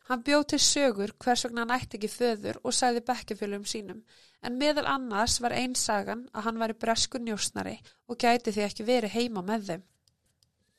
[0.07, 3.99] Hann bjóð til sögur hvers vegna hann ætti ekki föður og sæði bekkefjölum sínum,
[4.39, 7.75] en meðal annars var einn sagan að hann var í bresku njósnari
[8.07, 9.83] og gæti því ekki verið heima með þeim.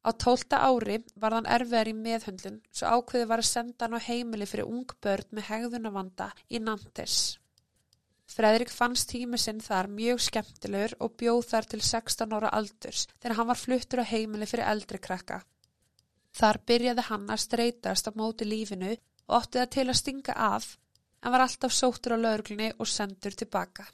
[0.06, 4.06] Á tólta ári var hann erfiðar í meðhundlun, svo ákveði var að senda hann á
[4.06, 7.38] heimili fyrir ung börn með hegðunavanda í Nantes.
[8.28, 13.36] Fredrik fannst tími sinn þar mjög skemmtilegur og bjóð þar til 16 ára aldurs þegar
[13.38, 15.40] hann var fluttur á heimili fyrir eldri krakka.
[16.38, 20.74] Þar byrjaði hann að streytast á móti lífinu og ótti það til að stinga af
[21.24, 23.88] en var alltaf sóttur á lauruglunni og sendur tilbaka.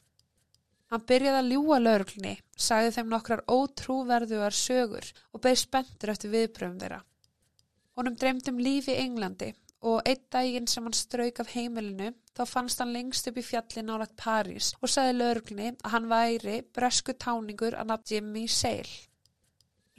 [0.92, 6.80] Hann byrjaði að ljúa lauruglunni, sagði þeim nokkrar ótrúverðuar sögur og beði spendur eftir viðbröfum
[6.82, 7.00] þeirra.
[7.94, 9.52] Honum dreymdum lífi í Englandi
[9.84, 13.90] og einn daginn sem hann strauk af heimilinu þá fannst hann lengst upp í fjallin
[13.94, 18.94] álagt París og sagði lauruglunni að hann væri bresku táningur að nafn Jimmy Sale.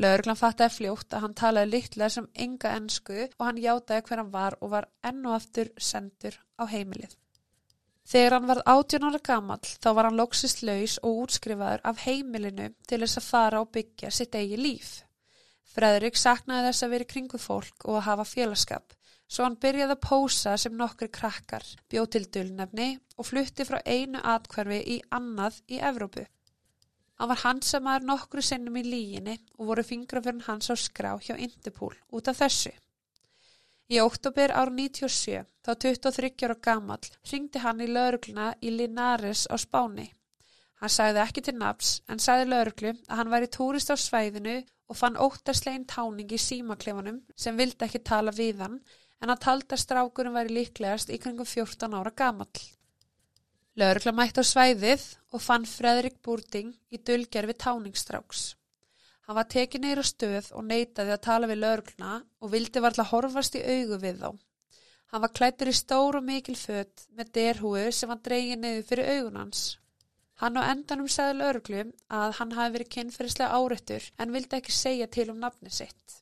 [0.02, 4.34] Lauruglan fattaði fljótt að hann talaði litlega sem enga ennsku og hann játaði hver hann
[4.34, 7.16] var og var enn og aftur sendur á heimilið.
[8.06, 12.68] Þegar hann var 18 ára gamall þá var hann loksist laus og útskrifaður af heimilinu
[12.86, 14.92] til þess að fara og byggja sitt eigi líf.
[15.76, 18.94] Fredrik saknaði þess að veri kringu fólk og að hafa félagskap,
[19.28, 22.88] svo hann byrjaði að pósa sem nokkri krakkar, bjóð til dulnefni
[23.18, 26.28] og flutti frá einu atkvarfi í annað í Evrópu.
[27.18, 31.96] Hann var hansamæður nokkru sinnum í líginni og voru fingraförn hans á skrá hjá Interpol
[32.14, 32.72] út af þessu.
[33.86, 39.56] Í oktober ár 97, þá 23 ára gamall, ringdi hann í laurugluna í Linares á
[39.62, 40.08] Spáni.
[40.82, 44.56] Hann sagði ekki til naps en sagði lauruglu að hann væri túrist á svæðinu
[44.90, 48.82] og fann óttaslegin táning í símaklefanum sem vildi ekki tala við hann
[49.22, 52.66] en að talda strákurum væri líklegast í kringum 14 ára gamall.
[53.78, 58.56] Lörgla mætti á svæðið og fann Fredrik Búrding í dölgerfi táningsstráks.
[59.26, 63.56] Hann var tekið neyra stöð og neytaði að tala við lörgluna og vildi varla horfast
[63.58, 64.30] í augu við þá.
[65.14, 69.10] Hann var klættur í stór og mikil fött með derhúu sem hann dreygið neyðu fyrir
[69.16, 69.64] augunans.
[70.42, 71.82] Hann á endanum segði lörglu
[72.20, 76.20] að hann hafi verið kynferðislega áreittur en vildi ekki segja til um nafni sitt.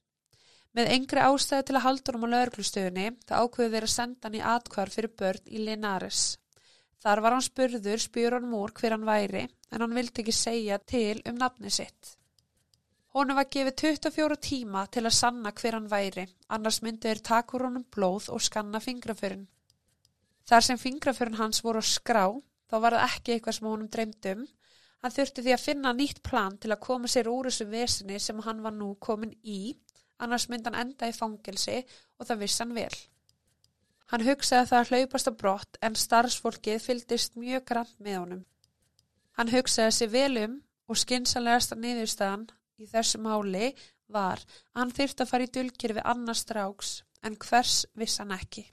[0.77, 4.47] Með engri ástæði til að halda um á lörglustöðunni það ákveði þeirra senda hann í
[4.53, 6.23] atkvar fyrir börn í Linares.
[7.03, 11.19] Þar var hann spurður spjörunum úr hver hann væri en hann vildi ekki segja til
[11.27, 12.15] um nafni sitt.
[13.13, 16.23] Honu var gefið 24 tíma til að sanna hver hann væri,
[16.55, 19.43] annars myndi þeir takur honum blóð og skanna fingraförun.
[20.49, 22.23] Þar sem fingraförun hans voru að skrá,
[22.71, 24.41] þá var það ekki eitthvað sem honum dreymdum.
[25.03, 28.41] Hann þurfti því að finna nýtt plan til að koma sér úr þessu veseni sem
[28.47, 29.75] hann var nú komin í,
[30.17, 31.77] annars myndi hann enda í fangelsi
[32.17, 32.97] og það vissi hann vel.
[34.09, 38.43] Hann hugsaði það að hlaupast á brott en starfsfólkið fyldist mjög grann með honum.
[39.37, 42.49] Hann hugsaði sér vel um og skinsanlegasta niðurstaðan
[42.81, 43.73] í þessu máli
[44.13, 48.33] var að hann þyrft að fara í dulgir við annars stráks en hvers viss hann
[48.35, 48.65] ekki.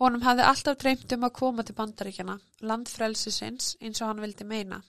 [0.00, 2.38] Honum hafði alltaf dreymt um að koma til bandaríkjana,
[2.70, 4.80] landfrelsisins eins og hann vildi meina.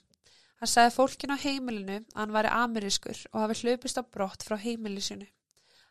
[0.58, 4.56] Hann sagði fólkin á heimilinu að hann væri amerískur og hafi hlupist á brott frá
[4.58, 5.26] heimilisinu.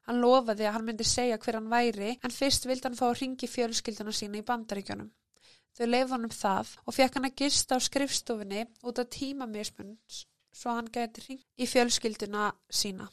[0.08, 3.20] Hann lofaði að hann myndi segja hver hann væri en fyrst vildi hann fá að
[3.22, 5.12] ringi fjölskylduna sína í bandaríkjunum.
[5.78, 10.24] Þau leif hann um það og fekk hann að gista á skrifstofinni út af tímamismunns
[10.54, 13.10] svo hann gæti ringi í fjölskylduna sína.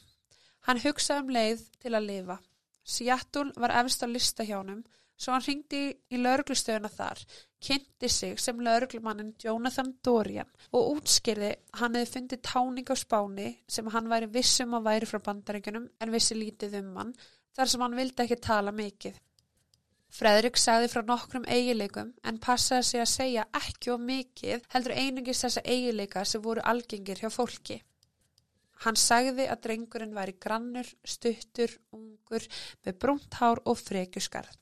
[0.68, 2.38] Hann hugsaði um leið til að lifa.
[2.85, 4.85] Seattle var efst á lista hjá hann
[5.20, 5.81] svo hann ringdi
[6.14, 7.18] í lauruglustöðuna þar,
[7.61, 11.50] kynnti sig sem lauruglumannin Jonathan Dorian og útskýrði
[11.81, 16.14] hann hefði fundið táning á spáni sem hann væri vissum að væri frá bandaríkunum en
[16.14, 17.12] vissi lítið um hann
[17.57, 19.18] þar sem hann vildi ekki tala mikið.
[20.11, 25.42] Fredrik sagði frá nokkrum eigileikum en passaði sig að segja ekki og mikið heldur einungis
[25.44, 27.79] þessa eigileika sem voru algengir hjá fólki.
[28.85, 32.46] Hann sagði að drengurinn væri grannur, stuttur, ungur,
[32.87, 34.57] með brúnt hár og frekjusgarð.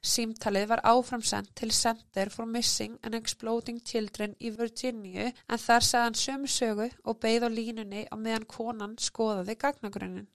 [0.00, 6.04] Símtalið var áframsend til Center for Missing and Exploding Children í Virginia en þar sagði
[6.06, 10.30] hann sömu sögu og beigð á línunni á meðan konan skoðaði gagnagrunnin.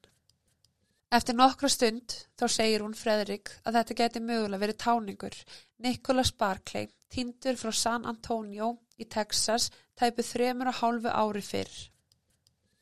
[1.16, 5.36] Eftir nokkra stund þá segir hún Fredrik að þetta geti mögulega verið táningur.
[5.86, 11.76] Nicholas Barclay, týndur frá San Antonio í Texas, tæpu þremur og hálfu ári fyrr.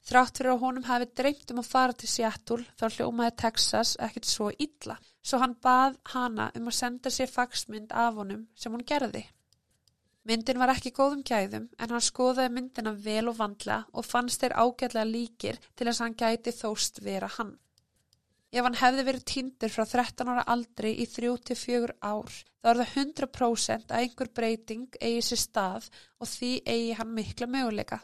[0.03, 4.27] Þrátt fyrir að honum hafi dreymt um að fara til Seattle þá hljómaði Texas ekkert
[4.27, 8.83] svo illa svo hann bað hana um að senda sér fagsmynd af honum sem hún
[8.87, 9.23] gerði.
[10.27, 14.55] Myndin var ekki góðum gæðum en hann skoðaði myndina vel og vandla og fannst þeir
[14.57, 17.57] ágætlega líkir til að hann gæti þóst vera hann.
[18.53, 22.91] Ef hann hefði verið týndur frá 13 ára aldri í 3-4 ár þá er það
[23.01, 25.87] 100% að einhver breyting eigi sér stað
[26.21, 27.97] og því eigi hann mikla möguleika.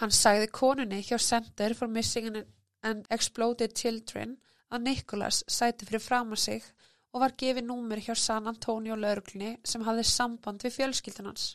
[0.00, 2.42] Hann sagði konunni hjá Center for Missing
[2.82, 4.34] and Exploded Children
[4.68, 6.66] að Nikolas sæti fyrir fram að sig
[7.14, 11.46] og var gefið númur hjá San Antonio lauruglni sem hafði samband við fjölskyldunans.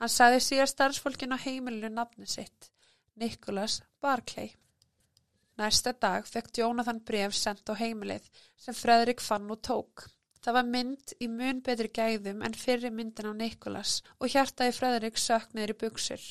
[0.00, 2.72] Hann sæði síðan starfsfólkin á heimilinu nafni sitt,
[3.20, 4.56] Nikolas Barclay.
[5.60, 10.06] Næsta dag fekk Jónathan bref sendt á heimilið sem Fredrik fann og tók.
[10.42, 15.20] Það var mynd í mun betri gæðum en fyrri myndin á Nikolas og hjartaði Fredrik
[15.20, 16.24] sökniður í buksur.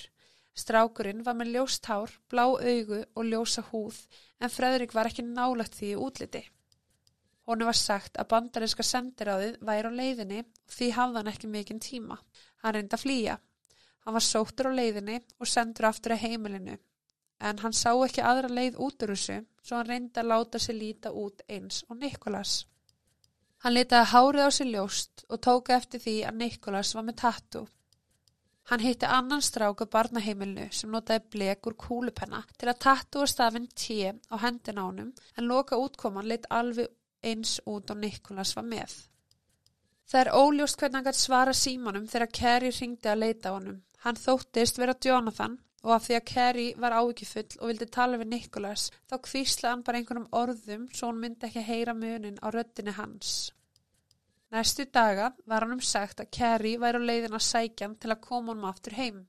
[0.57, 4.01] Strákurinn var með ljóst hár, blá augu og ljósa húð
[4.41, 6.43] en Fredrik var ekki nálagt því í útliti.
[7.45, 12.17] Honu var sagt að bandarinska sendiráðið væri á leiðinni því hafði hann ekki mikinn tíma.
[12.65, 13.37] Hann reyndi að flýja.
[14.01, 16.81] Hann var sóttur á leiðinni og sendur aftur að heimilinu
[17.49, 20.77] en hann sá ekki aðra leið út úr þessu svo hann reyndi að láta sig
[20.77, 22.55] líta út eins og Nikolas.
[23.61, 27.67] Hann litaði hárið á sig ljóst og tóka eftir því að Nikolas var með tattu
[28.71, 33.31] Hann hitti annan strák á barnaheimilinu sem notaði blek úr kúlupenna til að tattu að
[33.33, 36.87] stafinn T á hendin ánum en loka útkoman leitt alveg
[37.31, 38.93] eins út og Nikolas var með.
[40.09, 43.81] Það er óljóst hvernig hann gæti svara símanum þegar Kerry ringdi að leita á honum.
[44.03, 48.29] Hann þóttist vera Jonathan og af því að Kerry var ávikifull og vildi tala við
[48.35, 52.93] Nikolas þá kvíslaði hann bara einhvernum orðum svo hann myndi ekki heyra munin á röddini
[52.97, 53.51] hans.
[54.51, 58.23] Næstu daga var hann um sagt að Kerry væri á leiðin að sækjan til að
[58.27, 59.21] koma honum aftur heim.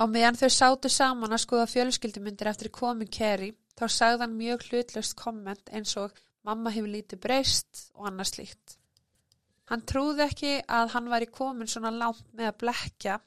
[0.00, 4.68] Á meðan þau sátu saman að skoða fjölskyldumundir eftir komin Kerry þá sagði hann mjög
[4.70, 6.14] hlutlust komment eins og
[6.46, 8.78] mamma hefur lítið breyst og annars líkt.
[9.68, 13.18] Hann trúði ekki að hann væri komin svona langt með að blekja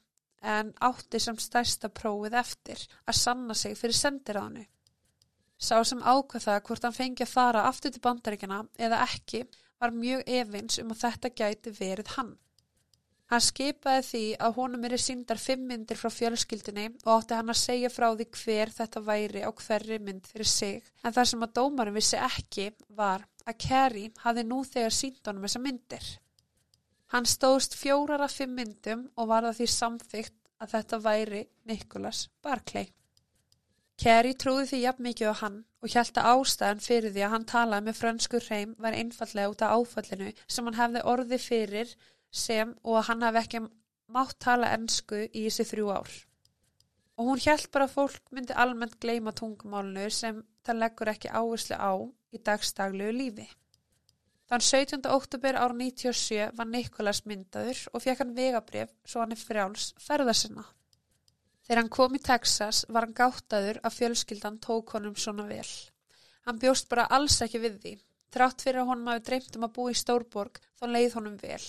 [0.41, 4.65] en átti sem stærsta prófið eftir að sanna sig fyrir sendiráðinu.
[5.57, 9.45] Sá sem ákvæða hvort hann fengi að fara aftur til bandaríkjana eða ekki
[9.79, 12.33] var mjög evins um að þetta gæti verið hann.
[13.31, 17.61] Hann skipaði því að honum eru síndar fimm myndir frá fjölskyldinni og átti hann að
[17.61, 21.55] segja frá því hver þetta væri á hverri mynd fyrir sig en þar sem að
[21.57, 22.67] dómarum vissi ekki
[22.99, 26.05] var að Kerry hafi nú þegar sínd honum þessa myndir.
[27.13, 32.27] Hann stóðst fjórar af fimm myndum og var það því samþygt að þetta væri Nikolas
[32.43, 32.87] Barclay.
[34.01, 37.85] Kerry trúði því jafn mikið á hann og hjælta ástæðan fyrir því að hann talaði
[37.87, 41.93] með frönsku hreim var einfallega út af áfallinu sem hann hefði orði fyrir
[42.45, 43.61] sem og að hann hefði ekki
[44.15, 46.15] mátt tala ennsku í þessi þrjú ár.
[47.15, 51.77] Og hún hjælt bara að fólk myndi almennt gleima tungumálnu sem það leggur ekki áherslu
[51.79, 51.93] á
[52.35, 53.47] í dagstaglegu lífi.
[54.45, 55.07] Þann 17.
[55.09, 60.65] oktober ára 97 var Nikolas myndaður og fekk hann vegabrif svo hann er frjáls ferðarsinna.
[61.65, 65.65] Þegar hann kom í Texas var hann gáttaður að fjölskyldan tók honum svona vel.
[66.45, 67.95] Hann bjóst bara alls ekki við því.
[68.35, 71.65] Þrátt fyrir að honum hafi dreymt um að búa í Stórborg þá leið honum vel.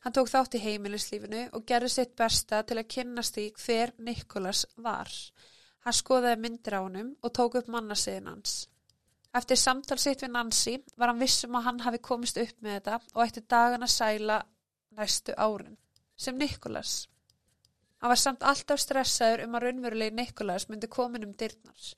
[0.00, 4.64] Hann tók þátt í heimilislífinu og gerði sitt besta til að kynnast í hver Nikolas
[4.80, 5.12] var.
[5.86, 8.64] Hann skoðaði myndir á honum og tók upp mannasiðin hans.
[9.30, 12.96] Eftir samtal sitt við Nancy var hann vissum að hann hafi komist upp með þetta
[13.14, 14.38] og eftir dagan að sæla
[14.98, 15.76] næstu árin,
[16.18, 17.06] sem Nikolas.
[18.00, 21.92] Hann var samt alltaf stressaður um að raunverulegi Nikolas myndi komin um dyrnars.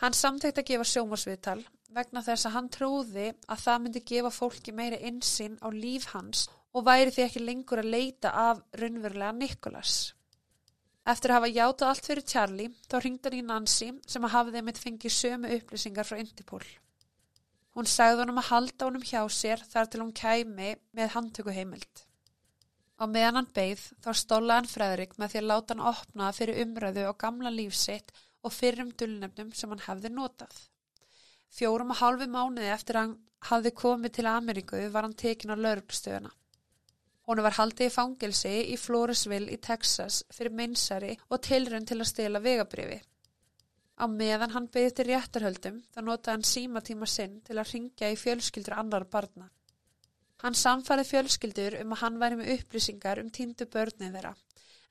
[0.00, 1.60] Hann samtækt að gefa sjómasviðtal
[1.94, 6.48] vegna þess að hann trúði að það myndi gefa fólki meiri insinn á líf hans
[6.74, 10.14] og væri því ekki lengur að leita af raunverulega Nikolas.
[11.04, 14.62] Eftir að hafa játað allt fyrir Charlie þá ringd hann í Nancy sem að hafiði
[14.64, 16.64] mitt fengið sömu upplýsingar frá Indipól.
[17.76, 21.52] Hún sagði hann um að halda honum hjá sér þar til hún kæmi með handtöku
[21.52, 22.04] heimild.
[22.96, 26.62] Á meðan hann beigð þá stólaði hann Fredrik með því að láta hann opna fyrir
[26.62, 30.54] umröðu á gamla lífsitt og fyrrum dulnefnum sem hann hefði notað.
[31.52, 33.18] Fjórum og hálfi mánuði eftir að hann
[33.50, 36.32] hafði komið til Ameríku var hann tekin á lauruglustöðuna.
[37.24, 42.10] Hún var haldið í fangilsi í Floresville í Texas fyrir meinsari og tilrönd til að
[42.10, 43.00] stela vegabrifi.
[43.94, 48.18] Á meðan hann beðið til réttarhöldum þá notaði hann símatíma sinn til að ringja í
[48.20, 49.48] fjölskyldur annar barna.
[50.42, 54.32] Hann samfæði fjölskyldur um að hann væri með upplýsingar um týndu börnið þeirra,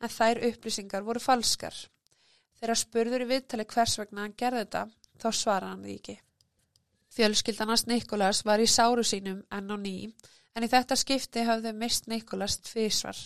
[0.01, 1.75] en þær upplýsingar voru falskar.
[2.57, 4.85] Þegar spurður í viðtali hvers vegna hann gerði þetta,
[5.21, 6.15] þá svara hann því ekki.
[7.13, 10.15] Fjölskyldanast Nikolas var í sáru sínum enn á nýjum,
[10.53, 13.17] en í þetta skipti hafði mist Nikolas tvísvar.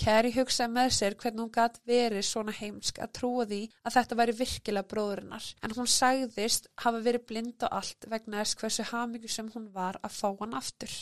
[0.00, 4.16] Kerry hugsaði með sér hvernig hún gæti verið svona heimsk að trúa því að þetta
[4.20, 9.28] væri virkilega bróðurinnar en hún sagðist hafa verið blind á allt vegna þess hversu hamingu
[9.28, 10.94] sem hún var að fá hann aftur.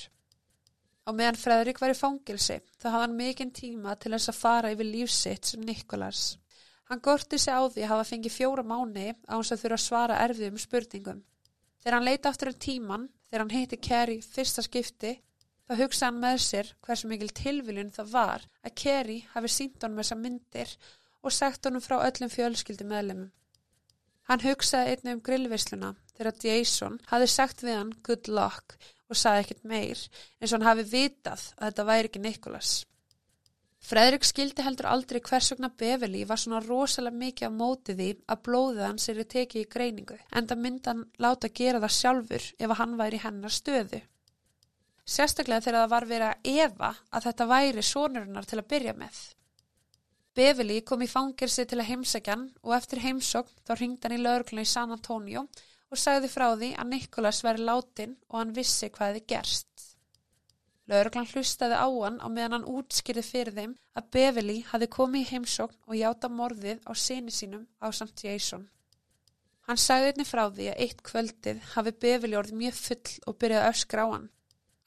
[1.06, 4.72] Á meðan Fredrik var í fangilsi þá hafði hann mikinn tíma til þess að fara
[4.74, 6.24] yfir lífsitt sem Nikolas.
[6.90, 9.86] Hann gorti sig á því að hafa fengið fjóra mánu á hans að þurfa að
[9.86, 11.22] svara erfiðum spurningum.
[11.78, 15.14] Þegar hann leita aftur um tíman Þegar hann heiti Kerry fyrsta skipti
[15.68, 20.00] þá hugsa hann með sér hversu mikil tilviljun það var að Kerry hafi sínt honum
[20.00, 20.76] þessa myndir
[21.20, 23.28] og sagt honum frá öllum fjölskyldi meðlemum.
[24.28, 28.76] Hann hugsaði einnig um grillvisluna þegar Jason hafi sagt við hann good luck
[29.08, 30.02] og saði ekkert meir
[30.40, 32.72] eins og hann hafi vitað að þetta væri ekki Nikolas.
[33.88, 38.42] Fredrik skildi heldur aldrei hvers vegna Beverly var svona rosalega mikið á móti því að
[38.48, 42.74] blóðið hans er tekið í greiningu en það myndi hann láta gera það sjálfur ef
[42.82, 44.02] hann væri hennar stöðu.
[45.08, 49.22] Sérstaklega þegar það var verið að efa að þetta væri sonurinnar til að byrja með.
[50.36, 54.20] Beverly kom í fangirsi til að heimsækja hann og eftir heimsókn þá ringd hann í
[54.20, 55.46] lauruglunni í San Antonio
[55.88, 59.77] og sagði frá því að Nikolas væri látin og hann vissi hvað þið gerst.
[60.88, 65.28] Lauruglan hlustaði á hann á meðan hann útskýrði fyrir þeim að Beverly hafi komið í
[65.34, 68.64] heimsókn og játa morðið á sinni sínum á samt Jason.
[69.68, 73.72] Hann sagði einni frá því að eitt kvöldið hafi Beverly orðið mjög full og byrjaði
[73.74, 74.28] öskra á hann.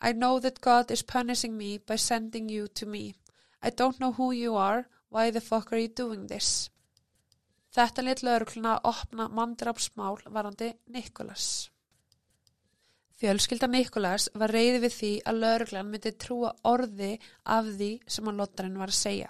[0.02, 3.14] I know that God is punishing me by sending you to me.
[3.62, 6.72] I don't know who you are, why the fuck are you doing this?
[7.72, 11.70] Þetta lit laurugluna að opna mandrapsmál varandi Nikolas.
[13.22, 17.12] Fjölskylda Nikolas var reyði við því að lauruglan myndi trúa orði
[17.46, 19.28] af því sem hann lottarinn var að segja.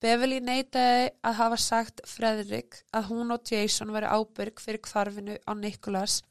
[0.00, 5.52] Beverly neytaði að hafa sagt Fredrik að hún og Jason veri ábyrg fyrir kvarfinu á
[5.58, 6.22] Nikolas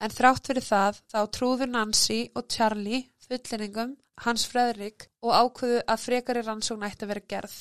[0.00, 6.04] en þrátt fyrir það þá trúður Nancy og Charlie fullerningum hans Fredrik og ákvöðu að
[6.06, 7.58] frekari rannsókn ætti að vera gerð.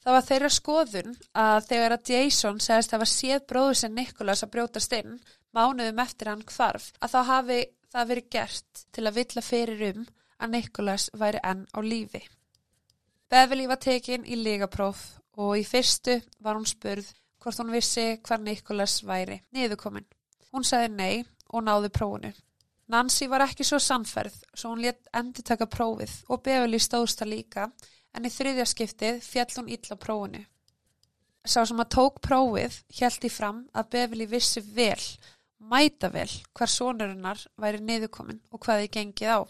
[0.00, 4.44] Það var þeirra skoðun að þegar að Jason segist að hafa séð bróðu sem Nikolas
[4.44, 5.20] að brjótast inn
[5.56, 10.04] mánuðum eftir hann kvarf að þá hafi það verið gert til að vilja fyrir um
[10.40, 12.22] að Nikolas væri enn á lífi.
[13.30, 15.02] Beverly var tekin í ligapróf
[15.38, 20.06] og í fyrstu var hún spurð hvort hún vissi hvar Nikolas væri niðurkomin.
[20.50, 22.32] Hún sagði nei og náði prófunu.
[22.90, 27.32] Nancy var ekki svo sannferð svo hún létt endur taka prófið og Beverly stóðst það
[27.34, 27.68] líka
[28.18, 30.40] en í þriðja skiptið fjall hún illa prófunu.
[31.46, 35.00] Sá sem að tók prófið hjælti fram að Beverly vissi vel,
[35.60, 39.40] mæta vel, hvar sonurinnar væri niðurkomin og hvað þið gengið á.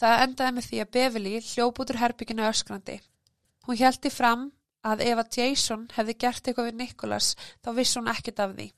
[0.00, 2.98] Það endaði með því að Beverly hljóp út úr herbygginu öskrandi.
[3.66, 4.50] Hún hjælti fram
[4.82, 8.68] að ef að Jason hefði gert eitthvað við Nikolas þá vissi hún ekkert af því.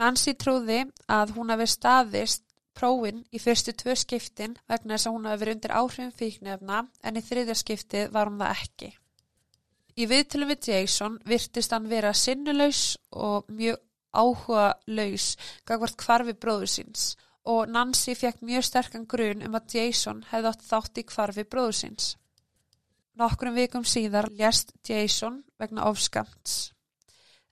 [0.00, 2.44] Nancy trúði að hún hafi staðist
[2.76, 7.20] prófin í fyrstu tvö skiptin vegna þess að hún hafi verið undir áhrifin fíknefna en
[7.20, 8.90] í þriðja skiptið var hún það ekki.
[10.00, 13.80] Í viðtölu við Jason virtist hann vera sinnulegs og mjög
[14.12, 15.34] áhuga laus
[15.68, 17.12] gagvart kvarfi bróður síns
[17.50, 21.78] og Nancy fekk mjög sterkan grun um að Jason hefði átt þátt í kvarfi bróður
[21.78, 22.10] síns.
[23.16, 26.72] Nokkrum vikum síðar lést Jason vegna ofskamts.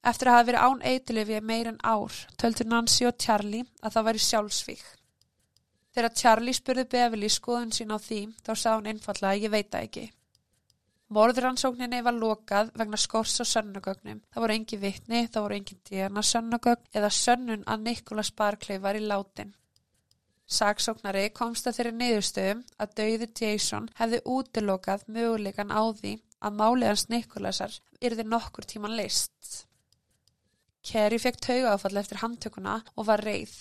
[0.07, 4.07] Eftir að hafa verið án eitilifi meir en ár töltur Nancy og Charlie að það
[4.09, 4.85] væri sjálfsvík.
[5.95, 9.71] Þegar Charlie spurði Beverly skoðun sín á því þá sá hún einfalla að ég veit
[9.73, 10.05] það ekki.
[11.09, 14.19] Morðrannsókninni var lokað vegna skors og sönnugögnum.
[14.29, 18.99] Það voru engi vittni, það voru engin DNA sönnugögn eða sönnun að Nikolas Barclay var
[18.99, 19.55] í látin.
[20.49, 27.09] Saksóknari komst að þeirri niðurstöðum að dauði Jason hefði útilokað möguleikan á því að máliðans
[27.09, 29.65] Nikolasar yrði nokkur tíman leist.
[30.85, 33.57] Kerry fekk tauga áfall eftir handtökuna og var reið.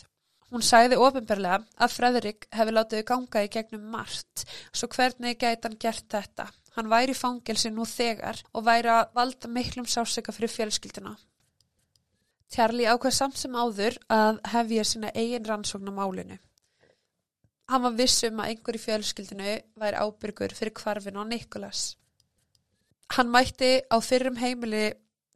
[0.51, 5.79] Hún sæði ofinberlega að Fredrik hefði látið ganga í gegnum margt, svo hvernig gæti hann
[5.79, 6.51] gert þetta?
[6.77, 11.15] Hann væri í fangelsi nú þegar og væri að valda miklum sásöka fyrir fjölskyldina.
[12.53, 16.37] Charlie ákveð samt sem áður að hefja sína eigin rannsókn á málinu.
[17.67, 21.97] Hann var vissum að einhver í fjölskyldinu væri ábyrgur fyrir kvarfin á Nikolas.
[23.17, 24.93] Hann mætti á fyrrum heimili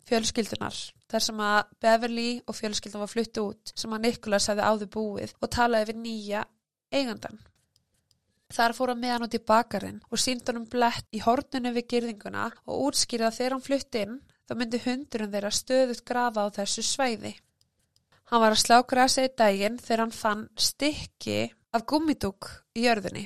[0.07, 0.77] fjölskyldunar
[1.11, 5.33] þar sem að Beverly og fjölskyldan var fluttu út sem að Nikolas hefði áður búið
[5.41, 6.43] og talaði við nýja
[6.93, 7.39] eigandan.
[8.51, 11.71] Þar fór hann með hann út í bakarinn og sínd hann um blett í horninu
[11.75, 14.17] við girðinguna og útskýrða þegar hann flutt inn
[14.49, 17.33] þá myndi hundurinn þeirra stöðut grafa á þessu svæði.
[18.31, 21.39] Hann var að slá grasa í daginn þegar hann fann stykki
[21.71, 23.25] af gummidúk í jörðinni.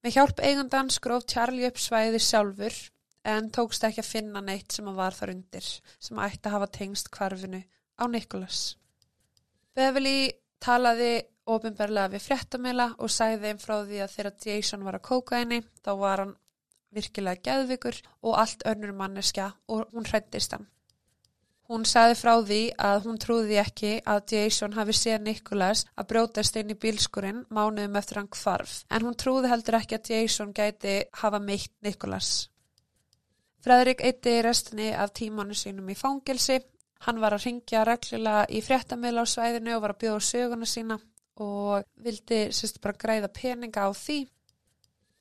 [0.00, 2.76] Með hjálp eigandan skróf Charlie upp svæði sjálfur
[3.30, 7.10] en tókst ekki að finna neitt sem var þar undir sem ætti að hafa tengst
[7.12, 7.60] kvarfinu
[8.00, 8.60] á Nikolas.
[9.76, 10.30] Beverly
[10.62, 11.12] talaði
[11.54, 15.62] ofinbarlega við fréttamila og sagði þeim frá því að þegar Jason var að kóka henni
[15.84, 16.36] þá var hann
[16.94, 20.68] virkilega geðvikur og allt önnur manneskja og hún hrættist hann.
[21.70, 26.56] Hún sagði frá því að hún trúði ekki að Jason hafi séð Nikolas að brjótast
[26.58, 30.96] inn í bílskurinn mánuðum eftir hann kvarf en hún trúði heldur ekki að Jason gæti
[31.20, 32.48] hafa meitt Nikolas.
[33.62, 36.58] Fredrik eitti restinni af tímanu sínum í fangilsi.
[37.06, 40.98] Hann var að ringja reglulega í fréttamila á svæðinu og var að bjóða söguna sína
[41.40, 44.20] og vildi sérst bara græða peninga á því.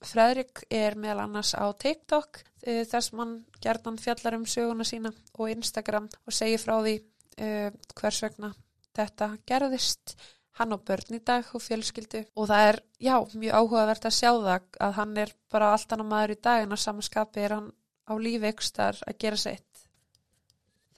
[0.05, 5.51] Fredrik er meðal annars á TikTok uh, þess mann gerðan fjallar um söguna sína og
[5.51, 8.53] Instagram og segir frá því uh, hvers vegna
[8.95, 10.15] þetta gerðist.
[10.59, 14.31] Hann á börn í dag og fjölskyldu og það er, já, mjög áhugavert að sjá
[14.33, 17.69] það að hann er bara allt annar maður í dag en á samanskapi er hann
[18.09, 19.85] á lífi ykkur að gera sitt.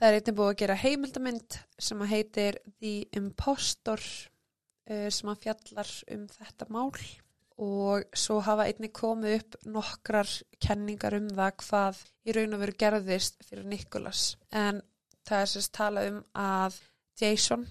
[0.02, 4.02] Það er eitthvað búið að gera heimildamind sem að heitir The Impostor
[4.86, 6.90] sem að fjallar um þetta mál.
[7.62, 10.30] Og svo hafa einni komið upp nokkrar
[10.64, 14.24] kenningar um það hvað í raun og veru gerðist fyrir Nikolas.
[14.50, 14.82] En
[15.28, 16.80] það er sérst talað um að
[17.22, 17.68] Jason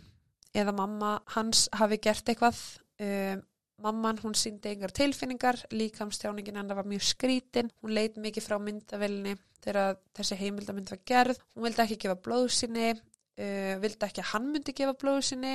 [0.55, 2.61] eða mamma hans hafi gert eitthvað.
[3.01, 3.43] Um,
[3.81, 9.39] Mamman hún síndi yngar tilfinningar, líkamstjáningin hennar var mjög skrítin, hún leit mikið frá myndavillinni
[9.65, 14.51] þegar þessi heimildamind var gerð, hún vildi ekki gefa blóðsynni, uh, vildi ekki að hann
[14.53, 15.55] myndi gefa blóðsynni,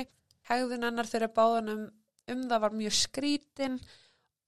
[0.50, 1.84] hegðun hennar þegar báðanum
[2.32, 3.78] um það var mjög skrítin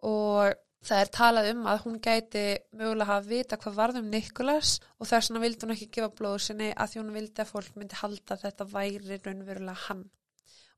[0.06, 0.54] og
[0.88, 2.44] það er talað um að hún gæti
[2.78, 6.70] mögulega hafa vita hvað varðum Nikolas og þess vegna vildi hún ekki gefa blóðu sinni
[6.70, 10.06] að því hún vildi að fólk myndi halda að þetta væri raunverulega hann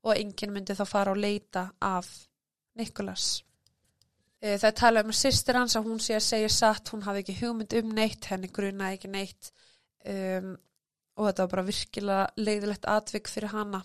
[0.01, 2.09] og enginn myndi þá fara og leita af
[2.79, 3.43] Nikolas.
[4.41, 7.21] Eh, það talað um að sýstir hans að hún sé að segja satt, hún hafi
[7.21, 9.51] ekki hugmynd um neitt, henni grunaði ekki neitt
[10.09, 10.55] um,
[11.19, 13.83] og þetta var bara virkilega leiðilegt atvik fyrir hana.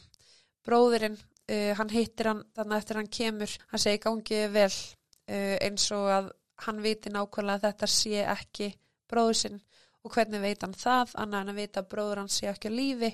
[0.66, 5.86] Bróðurinn, uh, hann hittir hann þannig eftir hann kemur, hann segi gangið vel uh, eins
[5.94, 6.32] og að
[6.66, 8.72] hann viti nákvæmlega að þetta sé ekki
[9.10, 9.62] bróður sinn.
[10.06, 12.78] Og hvernig veit hann það, annað en að vita að bróður hann sé ekki á
[12.78, 13.12] lífi.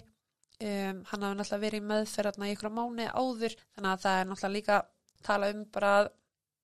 [0.63, 4.29] Um, hann hafi náttúrulega verið í meðferðarna í ykkur mánu áður, þannig að það er
[4.29, 4.77] náttúrulega líka
[5.27, 6.11] tala um bara að,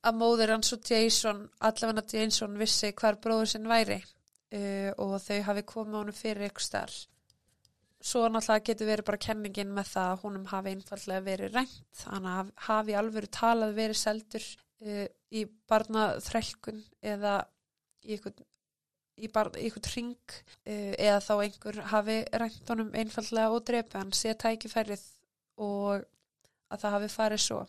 [0.06, 5.38] að móður hans og Jason, allavega Jason vissi hver bróður sinn væri uh, og þau
[5.48, 7.00] hafi komið honum fyrir ykkur starf
[7.98, 11.56] svo náttúrulega getur verið bara kenningin með það að húnum hafi einfallega verið
[11.98, 16.84] þannig að hafi alveg talað verið seldur uh, í barnaþrælkun
[17.14, 17.34] eða
[18.06, 18.46] í einhvern
[19.18, 24.34] í einhvern ring uh, eða þá einhver hafi rænt honum einfallega og drefi hann sé
[24.38, 25.04] tækifærið
[25.58, 26.06] og
[26.68, 27.60] að það hafi farið svo.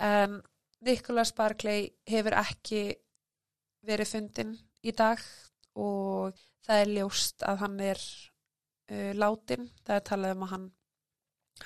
[0.00, 0.40] En
[0.84, 2.84] Nicholas Barclay hefur ekki
[3.84, 5.20] verið fundin í dag
[5.80, 8.00] og það er ljóst að hann er
[8.90, 10.68] uh, látin, það er talað um að hann,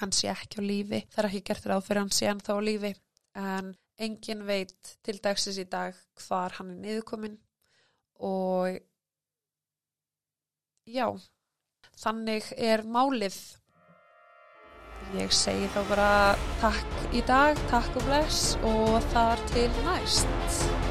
[0.00, 2.52] hann sé ekki á lífi, það er ekki gert ráð fyrir hann sé hann þá
[2.56, 2.94] á lífi
[3.38, 7.38] en engin veit til dagsins í dag hvar hann er niðurkomin
[8.28, 8.78] og
[10.88, 11.08] já,
[11.98, 13.38] þannig er málið.
[15.16, 16.10] Ég segi þá bara
[16.60, 20.87] takk í dag, takk og bless og þar til næst